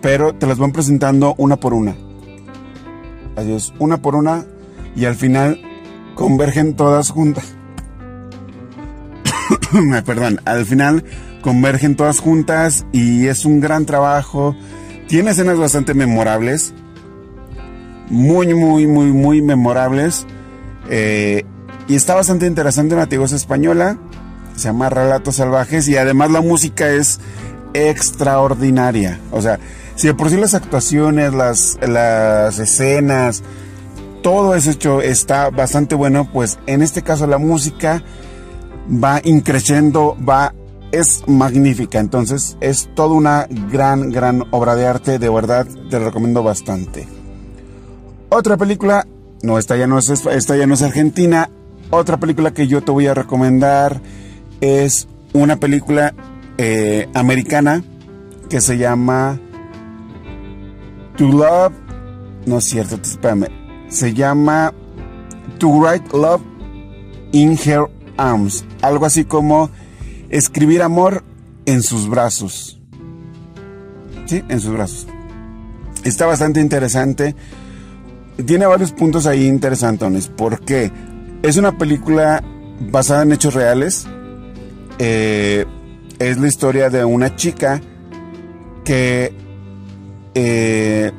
pero 0.00 0.34
te 0.34 0.46
las 0.46 0.58
van 0.58 0.72
presentando 0.72 1.34
una 1.38 1.56
por 1.56 1.72
una. 1.72 1.96
Así 3.36 3.52
es, 3.52 3.72
una 3.78 3.98
por 3.98 4.14
una 4.14 4.44
y 4.94 5.04
al 5.06 5.14
final 5.14 5.60
convergen 6.14 6.74
todas 6.74 7.10
juntas. 7.10 7.54
Perdón, 10.04 10.40
al 10.44 10.66
final 10.66 11.04
convergen 11.40 11.96
todas 11.96 12.20
juntas 12.20 12.86
y 12.92 13.26
es 13.26 13.44
un 13.44 13.60
gran 13.60 13.86
trabajo. 13.86 14.54
Tiene 15.08 15.30
escenas 15.30 15.58
bastante 15.58 15.94
memorables. 15.94 16.74
Muy, 18.08 18.54
muy, 18.54 18.86
muy, 18.86 19.06
muy 19.06 19.42
memorables. 19.42 20.26
Eh, 20.90 21.44
y 21.88 21.94
está 21.94 22.14
bastante 22.14 22.46
interesante, 22.46 22.94
una 22.94 23.08
española 23.32 23.98
se 24.56 24.68
llama 24.68 24.88
Relatos 24.90 25.36
Salvajes 25.36 25.88
y 25.88 25.96
además 25.96 26.30
la 26.30 26.40
música 26.40 26.90
es 26.90 27.20
extraordinaria. 27.74 29.18
O 29.30 29.40
sea, 29.40 29.58
si 29.96 30.08
de 30.08 30.14
por 30.14 30.30
sí 30.30 30.36
las 30.36 30.54
actuaciones, 30.54 31.34
las, 31.34 31.78
las 31.86 32.58
escenas, 32.58 33.42
todo 34.22 34.54
ese 34.54 34.70
hecho 34.70 35.00
está 35.00 35.50
bastante 35.50 35.94
bueno, 35.94 36.28
pues 36.32 36.58
en 36.66 36.82
este 36.82 37.02
caso 37.02 37.26
la 37.26 37.38
música 37.38 38.02
va 38.88 39.20
increciendo, 39.24 40.16
va, 40.26 40.54
es 40.92 41.24
magnífica. 41.26 41.98
Entonces 41.98 42.56
es 42.60 42.88
toda 42.94 43.14
una 43.14 43.46
gran, 43.70 44.10
gran 44.10 44.44
obra 44.50 44.76
de 44.76 44.86
arte, 44.86 45.18
de 45.18 45.28
verdad 45.28 45.66
te 45.90 45.98
recomiendo 45.98 46.42
bastante. 46.42 47.06
Otra 48.28 48.56
película, 48.56 49.06
no, 49.42 49.58
esta 49.58 49.76
ya 49.76 49.86
no 49.86 49.98
es, 49.98 50.08
esta 50.08 50.56
ya 50.56 50.66
no 50.66 50.74
es 50.74 50.82
argentina. 50.82 51.50
Otra 51.90 52.16
película 52.16 52.52
que 52.52 52.66
yo 52.66 52.82
te 52.82 52.90
voy 52.90 53.06
a 53.06 53.14
recomendar 53.14 54.00
es 54.60 55.08
una 55.34 55.56
película 55.56 56.14
eh, 56.56 57.08
americana 57.12 57.82
que 58.48 58.60
se 58.60 58.78
llama 58.78 59.38
To 61.22 61.28
Love, 61.28 61.72
no 62.46 62.58
es 62.58 62.64
cierto, 62.64 62.96
espérame, 63.00 63.46
se 63.88 64.12
llama 64.12 64.74
To 65.58 65.68
Write 65.68 66.08
Love 66.12 66.42
in 67.30 67.56
Her 67.64 67.84
Arms, 68.16 68.64
algo 68.80 69.06
así 69.06 69.24
como 69.24 69.70
escribir 70.30 70.82
amor 70.82 71.22
en 71.64 71.84
sus 71.84 72.08
brazos. 72.08 72.80
Sí, 74.26 74.42
en 74.48 74.58
sus 74.58 74.72
brazos. 74.72 75.06
Está 76.02 76.26
bastante 76.26 76.60
interesante. 76.60 77.36
Tiene 78.44 78.66
varios 78.66 78.90
puntos 78.90 79.24
ahí 79.28 79.46
interesantes. 79.46 80.26
porque 80.26 80.90
Es 81.44 81.56
una 81.56 81.78
película 81.78 82.42
basada 82.90 83.22
en 83.22 83.30
hechos 83.30 83.54
reales 83.54 84.08
eh, 84.98 85.66
es 86.18 86.36
la 86.38 86.48
historia 86.48 86.90
de 86.90 87.04
una 87.04 87.36
chica 87.36 87.80
que, 88.84 89.40
eh, 90.34 91.12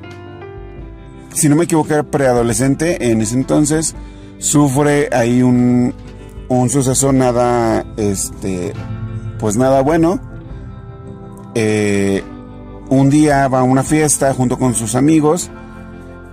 si 1.33 1.49
no 1.49 1.55
me 1.55 1.65
equivoco, 1.65 1.93
era 1.93 2.03
preadolescente 2.03 3.11
en 3.11 3.21
ese 3.21 3.35
entonces, 3.35 3.95
sufre 4.37 5.09
ahí 5.11 5.41
un, 5.41 5.93
un 6.49 6.69
suceso 6.69 7.11
nada, 7.11 7.85
este, 7.97 8.73
pues 9.39 9.57
nada 9.57 9.81
bueno. 9.81 10.19
Eh, 11.55 12.23
un 12.89 13.09
día 13.09 13.47
va 13.47 13.59
a 13.59 13.63
una 13.63 13.83
fiesta 13.83 14.33
junto 14.33 14.57
con 14.57 14.75
sus 14.75 14.95
amigos 14.95 15.49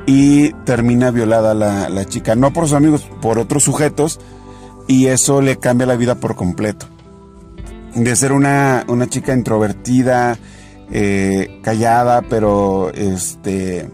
y 0.06 0.52
termina 0.64 1.10
violada 1.10 1.54
la, 1.54 1.88
la 1.88 2.04
chica, 2.04 2.34
no 2.34 2.52
por 2.52 2.64
sus 2.64 2.74
amigos, 2.74 3.08
por 3.20 3.38
otros 3.38 3.64
sujetos, 3.64 4.18
y 4.88 5.06
eso 5.06 5.40
le 5.40 5.58
cambia 5.58 5.86
la 5.86 5.96
vida 5.96 6.16
por 6.16 6.36
completo 6.36 6.86
de 7.94 8.16
ser 8.16 8.32
una, 8.32 8.84
chica 9.08 9.34
introvertida, 9.34 10.38
eh, 10.92 11.60
callada, 11.62 12.22
pero 12.22 12.90
este, 12.92 13.88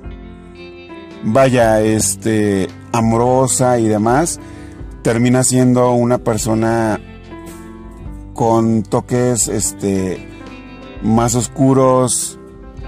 vaya, 1.24 1.80
este, 1.82 2.68
amorosa 2.92 3.78
y 3.78 3.86
demás, 3.86 4.40
termina 5.02 5.44
siendo 5.44 5.92
una 5.92 6.18
persona 6.18 7.00
con 8.32 8.82
toques, 8.82 9.48
este, 9.48 10.26
más 11.02 11.34
oscuros, 11.34 12.38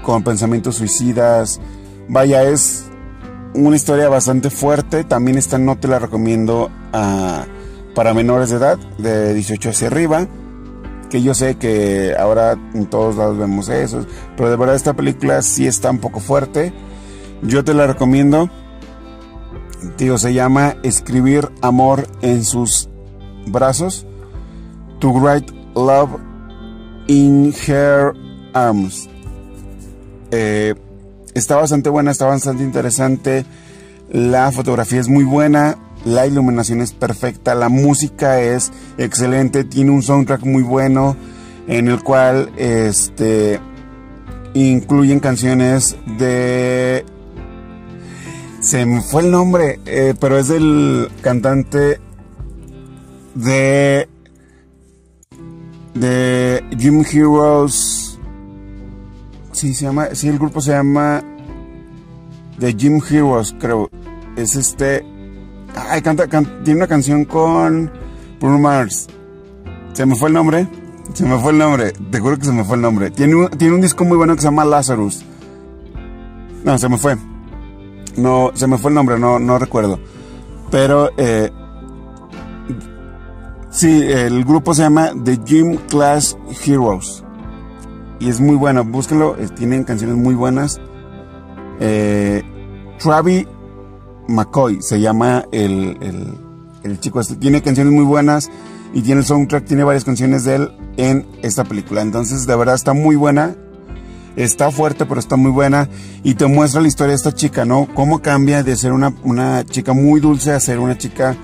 con 0.03 0.23
pensamientos 0.23 0.75
suicidas. 0.75 1.59
Vaya, 2.07 2.43
es 2.43 2.85
una 3.53 3.75
historia 3.75 4.09
bastante 4.09 4.49
fuerte. 4.49 5.03
También 5.03 5.37
esta 5.37 5.57
no 5.57 5.77
te 5.77 5.87
la 5.87 5.99
recomiendo 5.99 6.69
ah, 6.93 7.45
para 7.95 8.13
menores 8.13 8.49
de 8.49 8.57
edad, 8.57 8.77
de 8.97 9.33
18 9.33 9.69
hacia 9.69 9.87
arriba 9.87 10.27
que 11.09 11.21
yo 11.21 11.33
sé 11.33 11.55
que 11.55 12.15
ahora 12.17 12.57
en 12.73 12.85
todos 12.85 13.15
lados 13.15 13.37
vemos 13.37 13.69
eso, 13.69 14.05
pero 14.37 14.49
de 14.49 14.55
verdad 14.55 14.75
esta 14.75 14.93
película 14.93 15.41
sí 15.41 15.67
está 15.67 15.91
un 15.91 15.99
poco 15.99 16.19
fuerte 16.19 16.73
Yo 17.41 17.63
te 17.63 17.73
la 17.73 17.87
recomiendo. 17.87 18.49
Tío, 19.95 20.17
se 20.17 20.33
llama 20.33 20.75
Escribir 20.83 21.49
amor 21.61 22.07
en 22.21 22.43
sus 22.43 22.89
brazos. 23.47 24.05
To 24.99 25.11
write 25.11 25.53
love 25.73 26.09
in 27.07 27.53
her 27.67 28.13
arms. 28.53 29.09
Eh, 30.31 30.75
está 31.33 31.55
bastante 31.55 31.89
buena, 31.89 32.11
está 32.11 32.25
bastante 32.25 32.63
interesante. 32.63 33.45
La 34.11 34.51
fotografía 34.51 34.99
es 34.99 35.07
muy 35.07 35.23
buena. 35.23 35.77
La 36.05 36.25
iluminación 36.27 36.81
es 36.81 36.91
perfecta. 36.93 37.55
La 37.55 37.69
música 37.69 38.41
es 38.41 38.71
excelente. 38.97 39.63
Tiene 39.63 39.91
un 39.91 40.01
soundtrack 40.01 40.43
muy 40.43 40.63
bueno. 40.63 41.15
En 41.67 41.87
el 41.87 42.01
cual 42.01 42.51
este 42.57 43.59
incluyen 44.55 45.19
canciones 45.19 45.95
de 46.17 47.05
se 48.59 48.85
me 48.85 49.01
fue 49.01 49.21
el 49.21 49.31
nombre, 49.31 49.79
eh, 49.85 50.15
pero 50.19 50.37
es 50.37 50.47
del 50.47 51.09
cantante 51.21 51.99
de 53.35 54.09
de 55.93 56.63
Jim 56.77 57.03
Heroes. 57.09 58.19
Sí, 59.51 59.73
se 59.73 59.85
llama, 59.85 60.09
sí, 60.13 60.27
el 60.27 60.39
grupo 60.39 60.61
se 60.61 60.71
llama 60.71 61.23
The 62.59 62.73
Jim 62.73 63.01
Heroes, 63.09 63.55
creo. 63.59 63.89
Es 64.35 64.55
este. 64.55 65.05
Ay, 65.75 66.01
canta, 66.01 66.27
tiene 66.27 66.79
una 66.79 66.87
canción 66.87 67.25
con 67.25 67.91
Bruno 68.39 68.59
Mars. 68.59 69.07
Se 69.93 70.05
me 70.05 70.15
fue 70.15 70.29
el 70.29 70.35
nombre. 70.35 70.67
Se 71.13 71.25
me 71.25 71.37
fue 71.39 71.51
el 71.51 71.57
nombre. 71.57 71.91
Te 72.11 72.19
juro 72.19 72.37
que 72.37 72.45
se 72.45 72.51
me 72.51 72.63
fue 72.63 72.75
el 72.75 72.81
nombre. 72.81 73.11
Tiene 73.11 73.35
un, 73.35 73.49
tiene 73.49 73.75
un 73.75 73.81
disco 73.81 74.05
muy 74.05 74.17
bueno 74.17 74.35
que 74.35 74.41
se 74.41 74.47
llama 74.47 74.65
Lazarus. 74.65 75.25
No, 76.63 76.77
se 76.77 76.89
me 76.89 76.97
fue. 76.97 77.17
No, 78.17 78.51
se 78.53 78.67
me 78.67 78.77
fue 78.77 78.91
el 78.91 78.95
nombre, 78.95 79.17
no, 79.17 79.39
no 79.39 79.57
recuerdo. 79.57 79.99
Pero, 80.71 81.09
eh, 81.17 81.49
sí, 83.69 84.03
el 84.03 84.43
grupo 84.43 84.73
se 84.73 84.83
llama 84.83 85.11
The 85.23 85.39
Gym 85.45 85.77
Class 85.87 86.37
Heroes. 86.65 87.23
Y 88.19 88.29
es 88.29 88.41
muy 88.41 88.55
bueno, 88.55 88.83
búsquenlo, 88.83 89.37
eh, 89.37 89.47
tienen 89.55 89.85
canciones 89.85 90.17
muy 90.17 90.35
buenas. 90.35 90.79
Eh, 91.79 92.43
Travis 92.99 93.47
McCoy 94.29 94.81
se 94.81 95.01
llama 95.01 95.45
el, 95.51 95.97
el, 96.01 96.37
el 96.83 96.99
chico 96.99 97.19
este. 97.19 97.35
Tiene 97.35 97.61
canciones 97.61 97.91
muy 97.91 98.05
buenas 98.05 98.49
y 98.93 99.01
tiene 99.01 99.21
el 99.21 99.25
soundtrack, 99.25 99.65
tiene 99.65 99.83
varias 99.83 100.05
canciones 100.05 100.43
de 100.45 100.55
él 100.55 100.71
en 100.97 101.25
esta 101.41 101.63
película. 101.63 102.01
Entonces, 102.01 102.45
de 102.47 102.55
verdad 102.55 102.75
está 102.75 102.93
muy 102.93 103.15
buena. 103.15 103.55
Está 104.35 104.71
fuerte, 104.71 105.05
pero 105.05 105.19
está 105.19 105.35
muy 105.35 105.51
buena. 105.51 105.89
Y 106.23 106.35
te 106.35 106.45
muestra 106.45 106.81
la 106.81 106.87
historia 106.87 107.11
de 107.11 107.17
esta 107.17 107.33
chica, 107.33 107.65
¿no? 107.65 107.87
Cómo 107.93 108.21
cambia 108.21 108.63
de 108.63 108.75
ser 108.75 108.93
una, 108.93 109.13
una 109.23 109.65
chica 109.65 109.93
muy 109.93 110.21
dulce 110.21 110.53
a 110.53 110.59
ser 110.59 110.79
una 110.79 110.97
chica 110.97 111.35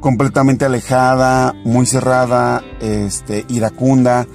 completamente 0.00 0.64
alejada, 0.64 1.54
muy 1.64 1.86
cerrada, 1.86 2.62
este, 2.80 3.44
iracunda. 3.48 4.26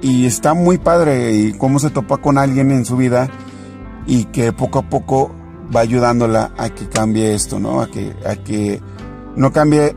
Y 0.00 0.26
está 0.26 0.54
muy 0.54 0.78
padre 0.78 1.34
y 1.34 1.52
cómo 1.52 1.78
se 1.78 1.90
topa 1.90 2.18
con 2.18 2.38
alguien 2.38 2.70
en 2.70 2.84
su 2.84 2.96
vida 2.96 3.28
y 4.06 4.24
que 4.26 4.52
poco 4.52 4.78
a 4.78 4.88
poco 4.88 5.34
va 5.74 5.80
ayudándola 5.80 6.52
a 6.56 6.70
que 6.70 6.88
cambie 6.88 7.34
esto, 7.34 7.58
¿no? 7.58 7.80
A 7.80 7.88
que, 7.88 8.14
a 8.26 8.36
que 8.36 8.80
no 9.36 9.52
cambie, 9.52 9.94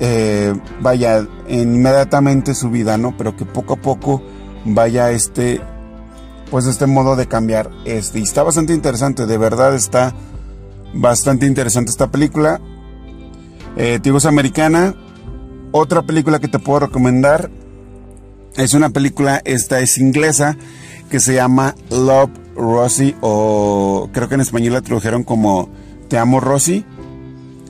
eh, 0.00 0.54
vaya, 0.80 1.26
inmediatamente 1.48 2.54
su 2.54 2.70
vida, 2.70 2.98
¿no? 2.98 3.16
Pero 3.16 3.36
que 3.36 3.44
poco 3.44 3.74
a 3.74 3.76
poco 3.76 4.22
vaya 4.64 5.10
este, 5.10 5.60
pues 6.50 6.66
este 6.66 6.86
modo 6.86 7.16
de 7.16 7.26
cambiar. 7.26 7.70
Este, 7.84 8.18
y 8.18 8.22
está 8.22 8.42
bastante 8.42 8.74
interesante, 8.74 9.26
de 9.26 9.38
verdad 9.38 9.74
está 9.74 10.14
bastante 10.94 11.46
interesante 11.46 11.90
esta 11.90 12.10
película. 12.10 12.60
Eh, 13.76 14.00
americana. 14.28 14.94
Otra 15.74 16.02
película 16.02 16.38
que 16.38 16.48
te 16.48 16.58
puedo 16.58 16.80
recomendar 16.80 17.50
es 18.56 18.74
una 18.74 18.90
película, 18.90 19.40
esta 19.46 19.80
es 19.80 19.96
inglesa, 19.96 20.58
que 21.10 21.18
se 21.18 21.34
llama 21.34 21.74
Love 21.88 22.41
Rosie, 22.56 23.16
o 23.20 24.08
creo 24.12 24.28
que 24.28 24.34
en 24.34 24.40
español 24.40 24.74
la 24.74 24.82
tradujeron 24.82 25.24
como 25.24 25.68
Te 26.08 26.18
amo 26.18 26.40
Rosie. 26.40 26.84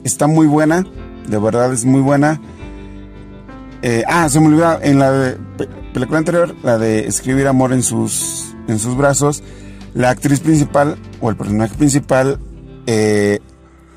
Está 0.04 0.26
muy 0.26 0.46
buena, 0.46 0.84
de 1.28 1.38
verdad 1.38 1.72
es 1.72 1.84
muy 1.84 2.00
buena. 2.00 2.40
Eh, 3.82 4.04
ah, 4.06 4.28
se 4.28 4.40
me 4.40 4.46
olvidó, 4.46 4.80
en 4.82 4.98
la 4.98 5.36
película 5.92 6.18
anterior, 6.18 6.54
la 6.62 6.78
de 6.78 7.06
Escribir 7.06 7.48
Amor 7.48 7.72
en 7.72 7.82
sus, 7.82 8.54
en 8.68 8.78
sus 8.78 8.96
brazos, 8.96 9.42
la 9.94 10.10
actriz 10.10 10.40
principal, 10.40 10.96
o 11.20 11.30
el 11.30 11.36
personaje 11.36 11.74
principal, 11.76 12.38
eh, 12.86 13.40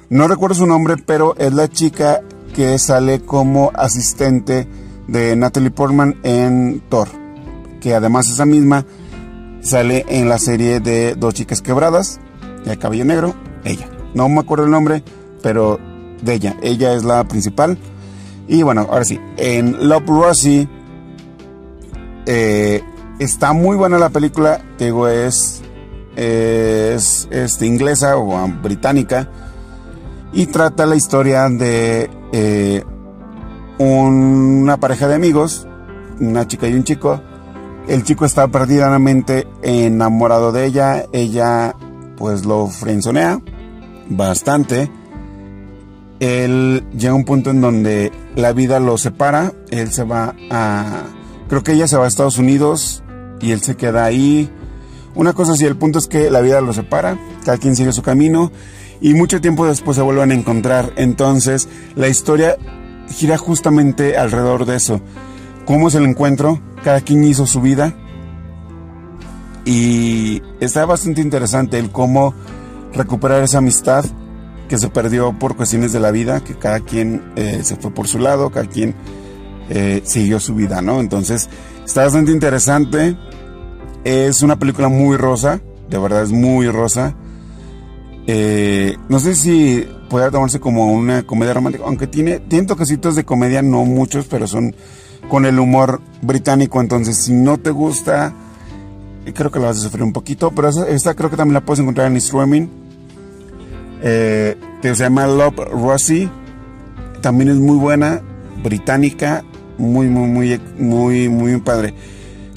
no 0.09 0.27
recuerdo 0.27 0.55
su 0.55 0.67
nombre, 0.67 0.95
pero 0.97 1.35
es 1.37 1.53
la 1.53 1.67
chica 1.67 2.21
que 2.53 2.77
sale 2.77 3.21
como 3.21 3.71
asistente 3.75 4.67
de 5.07 5.35
Natalie 5.35 5.71
Portman 5.71 6.15
en 6.23 6.81
Thor, 6.89 7.09
que 7.81 7.93
además 7.93 8.29
esa 8.29 8.45
misma 8.45 8.85
sale 9.65 10.05
en 10.07 10.29
la 10.29 10.37
serie 10.37 10.79
de 10.79 11.15
Dos 11.15 11.33
chicas 11.33 11.61
quebradas, 11.61 12.19
de 12.63 12.77
cabello 12.77 13.03
negro, 13.03 13.33
ella. 13.63 13.89
No 14.13 14.29
me 14.29 14.39
acuerdo 14.39 14.65
el 14.65 14.71
nombre, 14.71 15.03
pero 15.41 15.79
de 16.21 16.33
ella. 16.35 16.55
Ella 16.61 16.93
es 16.93 17.03
la 17.03 17.23
principal. 17.25 17.77
Y 18.47 18.61
bueno, 18.61 18.87
ahora 18.89 19.03
sí, 19.03 19.19
en 19.37 19.89
Love 19.89 20.07
Rosie 20.07 20.69
eh, 22.27 22.81
está 23.19 23.53
muy 23.53 23.75
buena 23.75 23.97
la 23.97 24.09
película, 24.09 24.61
digo, 24.77 25.07
es, 25.07 25.63
es, 26.15 27.27
este, 27.31 27.65
inglesa 27.65 28.17
o 28.17 28.47
británica 28.61 29.29
y 30.31 30.45
trata 30.45 30.85
la 30.85 30.95
historia 30.95 31.49
de 31.49 32.09
eh, 32.33 32.83
una 33.79 34.77
pareja 34.77 35.07
de 35.07 35.15
amigos, 35.15 35.67
una 36.19 36.47
chica 36.47 36.67
y 36.67 36.73
un 36.73 36.83
chico, 36.83 37.19
el 37.87 38.03
chico 38.03 38.25
está 38.25 38.47
perdidamente 38.47 39.47
enamorado 39.61 40.51
de 40.51 40.65
ella. 40.65 41.05
Ella, 41.11 41.75
pues, 42.17 42.45
lo 42.45 42.67
frenzonea 42.67 43.39
bastante. 44.09 44.91
Él 46.19 46.85
llega 46.97 47.11
a 47.11 47.15
un 47.15 47.25
punto 47.25 47.49
en 47.49 47.61
donde 47.61 48.11
la 48.35 48.53
vida 48.53 48.79
lo 48.79 48.97
separa. 48.97 49.53
Él 49.69 49.91
se 49.91 50.03
va 50.03 50.35
a. 50.49 51.03
Creo 51.47 51.63
que 51.63 51.73
ella 51.73 51.87
se 51.87 51.97
va 51.97 52.05
a 52.05 52.07
Estados 52.07 52.37
Unidos 52.37 53.03
y 53.41 53.51
él 53.51 53.61
se 53.61 53.75
queda 53.75 54.05
ahí. 54.05 54.49
Una 55.13 55.33
cosa 55.33 55.53
así, 55.53 55.65
el 55.65 55.77
punto 55.77 55.99
es 55.99 56.07
que 56.07 56.29
la 56.29 56.41
vida 56.41 56.59
lo 56.61 56.73
separa, 56.73 57.17
cada 57.45 57.57
quien 57.57 57.75
sigue 57.75 57.93
su 57.93 58.01
camino 58.01 58.51
y 59.01 59.13
mucho 59.13 59.39
tiempo 59.39 59.65
después 59.65 59.95
se 59.95 60.03
vuelven 60.03 60.31
a 60.31 60.33
encontrar. 60.33 60.91
Entonces, 60.95 61.67
la 61.95 62.07
historia 62.07 62.57
gira 63.09 63.37
justamente 63.37 64.17
alrededor 64.17 64.65
de 64.65 64.75
eso. 64.75 65.01
¿Cómo 65.65 65.87
es 65.87 65.95
el 65.95 66.05
encuentro? 66.05 66.61
cada 66.85 67.01
quien 67.01 67.23
hizo 67.23 67.47
su 67.47 67.61
vida. 67.61 67.95
Y 69.65 70.43
está 70.59 70.85
bastante 70.85 71.19
interesante 71.19 71.79
el 71.79 71.89
cómo 71.91 72.35
recuperar 72.93 73.41
esa 73.41 73.57
amistad 73.57 74.05
que 74.69 74.77
se 74.77 74.89
perdió 74.89 75.37
por 75.37 75.55
cuestiones 75.55 75.91
de 75.91 75.99
la 75.99 76.11
vida, 76.11 76.43
que 76.43 76.53
cada 76.53 76.81
quien 76.81 77.33
eh, 77.35 77.61
se 77.63 77.75
fue 77.75 77.91
por 77.91 78.07
su 78.07 78.19
lado, 78.19 78.51
cada 78.51 78.67
quien 78.67 78.93
eh, 79.69 80.03
siguió 80.05 80.39
su 80.39 80.53
vida, 80.53 80.83
¿no? 80.83 80.99
Entonces, 80.99 81.49
está 81.83 82.03
bastante 82.03 82.31
interesante. 82.31 83.17
Es 84.03 84.43
una 84.43 84.59
película 84.59 84.87
muy 84.87 85.17
rosa, 85.17 85.59
de 85.89 85.97
verdad 85.97 86.21
es 86.21 86.31
muy 86.31 86.69
rosa. 86.69 87.15
Eh, 88.27 88.95
no 89.09 89.19
sé 89.19 89.33
si 89.33 89.87
puede 90.07 90.29
tomarse 90.29 90.59
como 90.59 90.93
una 90.93 91.23
comedia 91.23 91.55
romántica, 91.55 91.85
aunque 91.87 92.05
tiene, 92.05 92.41
tiene 92.41 92.67
toquecitos 92.67 93.15
de 93.15 93.25
comedia, 93.25 93.63
no 93.63 93.85
muchos, 93.85 94.27
pero 94.27 94.45
son 94.45 94.75
con 95.29 95.45
el 95.45 95.59
humor 95.59 96.01
británico. 96.21 96.81
Entonces, 96.81 97.17
si 97.17 97.33
no 97.33 97.57
te 97.57 97.71
gusta, 97.71 98.33
creo 99.33 99.51
que 99.51 99.59
la 99.59 99.67
vas 99.67 99.77
a 99.77 99.81
sufrir 99.81 100.03
un 100.03 100.13
poquito. 100.13 100.51
Pero 100.51 100.69
esta 100.69 101.13
creo 101.13 101.29
que 101.29 101.37
también 101.37 101.55
la 101.55 101.65
puedes 101.65 101.79
encontrar 101.79 102.07
en 102.07 102.17
streaming. 102.17 102.67
Eh, 104.01 104.55
se 104.81 104.95
llama 104.95 105.25
Love 105.25 105.57
Rosie. 105.71 106.29
También 107.21 107.49
es 107.49 107.57
muy 107.57 107.77
buena, 107.77 108.21
británica, 108.63 109.43
muy, 109.77 110.07
muy, 110.07 110.27
muy, 110.27 110.61
muy, 110.77 111.29
muy 111.29 111.57
padre. 111.61 111.95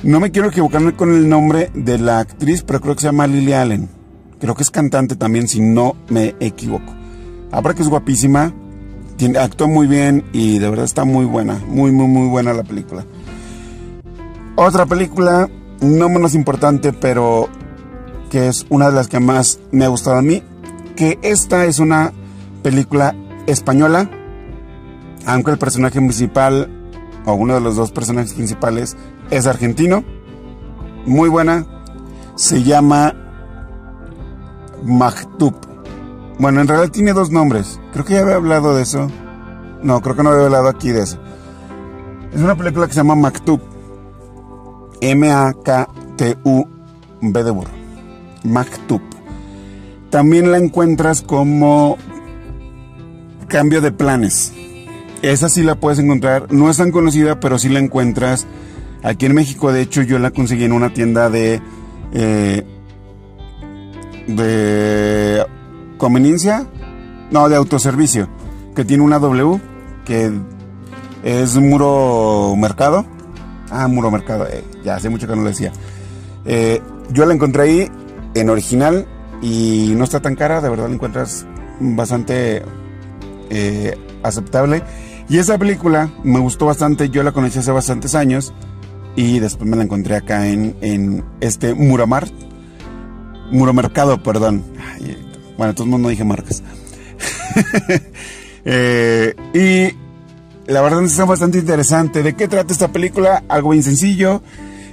No 0.03 0.21
me 0.21 0.31
quiero 0.31 0.49
equivocarme 0.49 0.95
con 0.95 1.13
el 1.13 1.29
nombre 1.29 1.71
de 1.75 1.99
la 1.99 2.21
actriz, 2.21 2.63
pero 2.63 2.81
creo 2.81 2.95
que 2.95 3.01
se 3.01 3.07
llama 3.07 3.27
Lily 3.27 3.53
Allen. 3.55 3.89
Creo 4.39 4.55
que 4.55 4.63
es 4.63 4.71
cantante 4.71 5.17
también, 5.17 5.49
si 5.49 5.61
no 5.61 5.97
me 6.11 6.35
equivoco. 6.39 6.95
Ahora 7.51 7.75
que 7.75 7.83
es 7.83 7.89
guapísima, 7.89 8.53
actúa 9.39 9.67
muy 9.67 9.87
bien 9.87 10.25
y 10.33 10.59
de 10.59 10.71
verdad 10.71 10.85
está 10.85 11.05
muy 11.05 11.25
buena, 11.25 11.61
muy, 11.67 11.91
muy, 11.91 12.07
muy 12.07 12.29
buena 12.29 12.53
la 12.53 12.63
película. 12.63 13.05
Otra 14.57 14.87
película, 14.87 15.49
no 15.81 16.09
menos 16.09 16.35
importante, 16.35 16.93
pero 16.93 17.49
que 18.31 18.49
es 18.49 18.67
una 18.69 18.91
de 18.91 18.97
las 18.97 19.09
que 19.09 19.21
más 19.21 19.61
me 19.71 19.85
ha 19.85 19.89
gustado 19.89 20.17
a 20.17 20.23
mí, 20.23 20.43
que 20.97 21.19
esta 21.23 21.65
es 21.65 21.79
una 21.79 22.13
película 22.63 23.15
española, 23.47 24.11
aunque 25.27 25.53
el 25.53 25.59
personaje 25.59 25.99
principal, 25.99 26.69
o 27.25 27.35
uno 27.35 27.55
de 27.55 27.61
los 27.61 27.77
dos 27.77 27.91
personajes 27.93 28.35
principales, 28.35 28.97
es 29.31 29.47
argentino, 29.47 30.05
muy 31.07 31.29
buena, 31.29 31.67
se 32.35 32.63
llama 32.63 33.15
Maktub. 34.85 35.68
Bueno, 36.39 36.61
en 36.61 36.69
realidad 36.69 36.93
tiene 36.93 37.13
dos 37.13 37.31
nombres. 37.31 37.81
Creo 37.93 38.05
que 38.05 38.15
ya 38.15 38.21
había 38.21 38.37
hablado 38.37 38.77
de 38.77 38.83
eso. 38.83 39.11
No, 39.83 40.01
creo 40.01 40.15
que 40.15 40.23
no 40.23 40.31
había 40.31 40.45
hablado 40.45 40.69
aquí 40.69 40.91
de 40.91 41.03
eso. 41.03 41.19
Es 42.33 42.41
una 42.41 42.55
película 42.57 42.87
que 42.87 42.93
se 42.93 43.01
llama 43.01 43.17
Maktub. 43.17 43.61
M-A-K-T-U-B 45.01 46.65
de 47.45 47.51
burro. 47.51 47.71
Maktub. 48.45 49.01
También 50.11 50.53
la 50.53 50.59
encuentras 50.59 51.23
como 51.23 51.99
cambio 53.49 53.81
de 53.81 53.91
planes. 53.91 54.53
Esa 55.23 55.49
sí 55.49 55.63
la 55.63 55.75
puedes 55.75 55.99
encontrar. 55.99 56.53
No 56.53 56.71
es 56.71 56.77
tan 56.77 56.93
conocida, 56.93 57.41
pero 57.41 57.59
sí 57.59 57.69
la 57.69 57.81
encuentras 57.81 58.47
aquí 59.03 59.27
en 59.27 59.35
México. 59.35 59.73
De 59.73 59.83
hecho, 59.83 60.03
yo 60.03 60.21
la 60.21 60.31
conseguí 60.31 60.65
en 60.65 60.73
una 60.73 60.95
tienda 60.95 61.31
de. 61.31 61.61
Eh, 62.13 62.65
de 64.29 65.45
conveniencia. 65.99 66.67
No, 67.31 67.49
de 67.49 67.57
autoservicio. 67.57 68.29
Que 68.75 68.85
tiene 68.85 69.03
una 69.03 69.19
W. 69.19 69.61
Que 70.05 70.33
es 71.23 71.57
Muro 71.57 72.55
Mercado. 72.57 73.05
Ah, 73.71 73.87
Muro 73.89 74.11
Mercado. 74.11 74.47
Eh, 74.47 74.65
ya 74.85 74.97
hace 74.97 75.11
mucho 75.11 75.27
que 75.27 75.37
no 75.37 75.43
lo 75.43 75.49
decía. 75.49 75.73
Eh, 76.47 76.81
yo 77.13 77.27
la 77.27 77.35
encontré 77.35 77.63
ahí 77.63 77.91
en 78.35 78.49
original 78.49 79.07
y 79.43 79.93
no 79.97 80.05
está 80.05 80.21
tan 80.21 80.35
cara. 80.35 80.61
De 80.61 80.71
verdad 80.71 80.89
la 80.89 80.95
encuentras 80.95 81.47
bastante 81.81 82.63
aceptable. 84.23 84.83
Y 85.29 85.39
esa 85.39 85.59
película 85.59 86.11
me 86.25 86.39
gustó 86.39 86.67
bastante, 86.67 87.11
yo 87.11 87.23
la 87.23 87.33
conocí 87.33 87.59
hace 87.59 87.71
bastantes 87.71 88.15
años 88.15 88.55
y 89.15 89.41
después 89.41 89.69
me 89.69 89.77
la 89.77 89.83
encontré 89.83 90.17
acá 90.17 90.49
en, 90.49 90.77
en 90.81 91.25
este 91.41 91.75
Muramar, 91.75 92.29
Muromercado, 93.51 94.23
perdón. 94.23 94.65
Bueno, 95.59 95.75
el 95.77 95.87
mundo 95.87 96.09
dije 96.09 96.25
marcas. 96.25 96.63
Eh, 98.71 99.35
y 99.55 100.71
la 100.71 100.83
verdad 100.83 101.03
es 101.03 101.17
que 101.17 101.23
bastante 101.23 101.57
interesante. 101.57 102.23
¿De 102.23 102.35
qué 102.35 102.49
trata 102.49 102.71
esta 102.71 102.89
película? 102.89 103.43
Algo 103.49 103.71
bien 103.71 103.83
sencillo. 103.83 104.43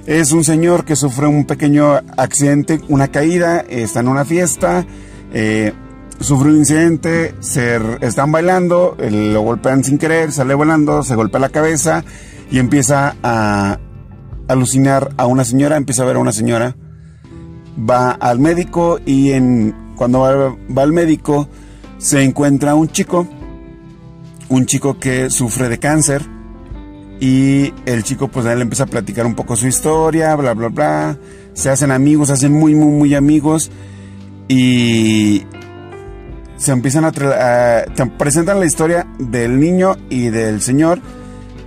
Es 0.06 0.32
un 0.32 0.44
señor 0.44 0.86
que 0.86 0.96
sufre 0.96 1.26
un 1.26 1.44
pequeño 1.44 2.00
accidente, 2.16 2.80
una 2.88 3.08
caída, 3.08 3.60
está 3.68 4.00
en 4.00 4.08
una 4.08 4.24
fiesta. 4.24 4.86
Eh, 5.34 5.74
sufre 6.20 6.48
un 6.48 6.56
incidente, 6.56 7.34
se 7.40 7.78
están 8.00 8.32
bailando, 8.32 8.96
lo 8.98 9.42
golpean 9.42 9.84
sin 9.84 9.98
querer, 9.98 10.32
sale 10.32 10.54
volando, 10.54 11.02
se 11.02 11.14
golpea 11.14 11.40
la 11.40 11.50
cabeza 11.50 12.02
y 12.50 12.58
empieza 12.58 13.16
a 13.22 13.78
alucinar 14.48 15.10
a 15.18 15.26
una 15.26 15.44
señora, 15.44 15.76
empieza 15.76 16.02
a 16.02 16.06
ver 16.06 16.16
a 16.16 16.20
una 16.20 16.32
señora, 16.32 16.76
va 17.78 18.12
al 18.12 18.38
médico 18.38 19.00
y 19.04 19.32
en, 19.32 19.74
cuando 19.96 20.20
va, 20.20 20.82
al 20.82 20.92
médico 20.92 21.48
se 21.98 22.22
encuentra 22.22 22.74
un 22.74 22.88
chico, 22.88 23.26
un 24.48 24.66
chico 24.66 24.98
que 24.98 25.30
sufre 25.30 25.68
de 25.68 25.78
cáncer 25.78 26.22
y 27.18 27.72
el 27.86 28.04
chico 28.04 28.28
pues 28.28 28.46
a 28.46 28.52
él 28.52 28.60
empieza 28.60 28.84
a 28.84 28.86
platicar 28.86 29.26
un 29.26 29.34
poco 29.34 29.56
su 29.56 29.66
historia, 29.66 30.36
bla, 30.36 30.54
bla, 30.54 30.68
bla, 30.68 31.18
se 31.54 31.70
hacen 31.70 31.90
amigos, 31.90 32.28
se 32.28 32.34
hacen 32.34 32.52
muy, 32.52 32.74
muy, 32.74 32.92
muy 32.92 33.14
amigos 33.14 33.70
y 34.48 35.44
se 36.56 36.72
empiezan 36.72 37.04
a, 37.04 37.12
te 37.12 38.06
presentan 38.18 38.60
la 38.60 38.66
historia 38.66 39.06
del 39.18 39.58
niño 39.58 39.96
y 40.08 40.28
del 40.28 40.60
señor 40.60 41.00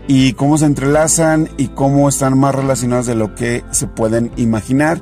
y 0.08 0.34
cómo 0.34 0.58
se 0.58 0.66
entrelazan 0.66 1.50
y 1.58 1.68
cómo 1.68 2.10
están 2.10 2.38
más 2.38 2.56
relacionados 2.56 3.06
de 3.06 3.16
lo 3.16 3.36
que 3.36 3.64
se 3.72 3.86
pueden 3.86 4.32
imaginar. 4.38 5.00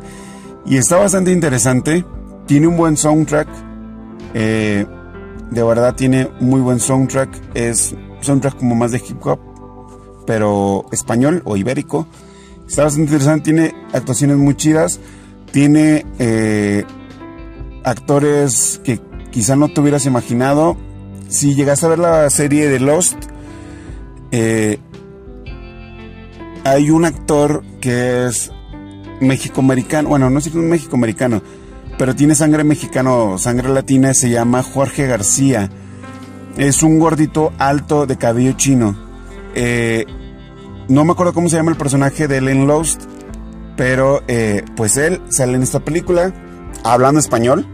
Y 0.66 0.76
está 0.76 0.98
bastante 0.98 1.32
interesante. 1.32 2.04
Tiene 2.48 2.68
un 2.68 2.78
buen 2.78 2.98
soundtrack. 2.98 3.48
Eh, 4.34 4.86
de 5.52 5.64
verdad 5.64 5.96
tiene 5.96 6.30
muy 6.40 6.62
buen 6.62 6.80
soundtrack. 6.80 7.30
Es 7.54 7.94
soundtrack 8.22 8.58
como 8.58 8.76
más 8.76 8.92
de 8.92 8.98
hip 8.98 9.26
hop, 9.26 9.40
pero 10.26 10.86
español 10.92 11.42
o 11.46 11.58
ibérico. 11.58 12.08
Está 12.68 12.84
bastante 12.84 13.12
interesante. 13.12 13.44
Tiene 13.44 13.76
actuaciones 13.94 14.38
muy 14.38 14.56
chidas. 14.56 15.00
Tiene 15.52 16.06
eh, 16.20 16.86
actores 17.84 18.82
que 18.84 19.00
quizá 19.32 19.56
no 19.56 19.70
te 19.70 19.82
hubieras 19.82 20.06
imaginado. 20.06 20.78
Si 21.30 21.54
llegaste 21.54 21.86
a 21.86 21.90
ver 21.90 22.00
la 22.00 22.30
serie 22.30 22.70
de 22.70 22.80
Lost, 22.80 23.18
eh, 24.32 24.80
hay 26.64 26.90
un 26.90 27.06
actor 27.06 27.64
que 27.82 28.28
es 28.28 28.52
mexicoamericano, 29.22 30.10
bueno, 30.10 30.30
no 30.30 30.40
sé 30.42 30.50
si 30.50 30.58
es 30.58 30.64
mexicoamericano, 30.64 31.42
pero 31.98 32.16
tiene 32.16 32.36
sangre 32.36 32.64
mexicano, 32.64 33.38
sangre 33.38 33.70
latina, 33.70 34.14
se 34.14 34.30
llama 34.30 34.62
Jorge 34.62 35.08
García. 35.08 35.70
Es 36.58 36.84
un 36.84 37.00
gordito 37.00 37.54
alto 37.58 38.06
de 38.06 38.18
cabello 38.18 38.54
chino. 38.54 38.96
Eh, 39.56 40.06
no 40.90 41.04
me 41.04 41.12
acuerdo 41.12 41.34
cómo 41.34 41.50
se 41.50 41.56
llama 41.56 41.72
el 41.72 41.78
personaje 41.78 42.28
de 42.28 42.38
él 42.38 42.50
en 42.50 42.68
Lost, 42.68 43.04
pero 43.76 44.22
eh, 44.28 44.64
pues 44.76 44.98
él 44.98 45.22
sale 45.30 45.56
en 45.56 45.64
esta 45.64 45.80
película 45.80 46.34
hablando 46.84 47.20
español 47.20 47.66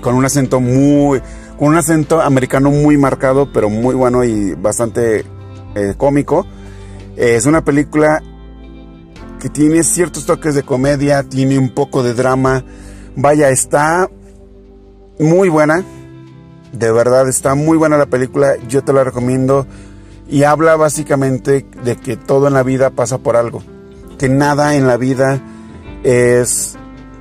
con 0.00 0.16
un 0.16 0.24
acento 0.24 0.60
muy, 0.60 1.20
con 1.56 1.68
un 1.68 1.76
acento 1.76 2.20
americano 2.20 2.70
muy 2.70 2.96
marcado, 2.96 3.52
pero 3.52 3.70
muy 3.70 3.94
bueno 3.94 4.24
y 4.24 4.54
bastante 4.54 5.24
eh, 5.76 5.94
cómico. 5.96 6.44
es 7.16 7.46
una 7.46 7.64
película 7.64 8.20
que 9.40 9.48
tiene 9.48 9.84
ciertos 9.84 10.26
toques 10.26 10.54
de 10.56 10.64
comedia, 10.64 11.22
tiene 11.22 11.58
un 11.58 11.70
poco 11.70 12.02
de 12.02 12.14
drama. 12.14 12.64
Vaya, 13.16 13.50
está 13.50 14.08
muy 15.18 15.48
buena. 15.48 15.84
De 16.72 16.90
verdad, 16.90 17.28
está 17.28 17.54
muy 17.54 17.76
buena 17.76 17.96
la 17.96 18.06
película. 18.06 18.56
Yo 18.68 18.82
te 18.82 18.92
la 18.92 19.04
recomiendo. 19.04 19.66
Y 20.28 20.44
habla 20.44 20.76
básicamente 20.76 21.66
de 21.84 21.96
que 21.96 22.16
todo 22.16 22.48
en 22.48 22.54
la 22.54 22.62
vida 22.62 22.90
pasa 22.90 23.18
por 23.18 23.36
algo. 23.36 23.62
Que 24.18 24.28
nada 24.28 24.74
en 24.76 24.86
la 24.86 24.96
vida 24.96 25.40
es 26.04 26.78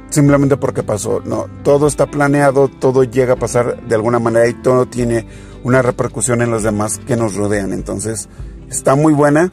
simplemente 0.10 0.58
porque 0.58 0.84
pasó. 0.84 1.22
No, 1.26 1.48
todo 1.64 1.88
está 1.88 2.06
planeado, 2.06 2.68
todo 2.68 3.04
llega 3.04 3.34
a 3.34 3.38
pasar 3.38 3.82
de 3.88 3.96
alguna 3.96 4.20
manera 4.20 4.48
y 4.48 4.54
todo 4.54 4.86
tiene 4.86 5.26
una 5.64 5.82
repercusión 5.82 6.42
en 6.42 6.52
los 6.52 6.64
demás 6.64 7.00
que 7.00 7.18
nos 7.18 7.36
rodean. 7.36 7.74
Entonces, 7.74 8.30
está 8.70 8.96
muy 8.96 9.14
buena, 9.14 9.52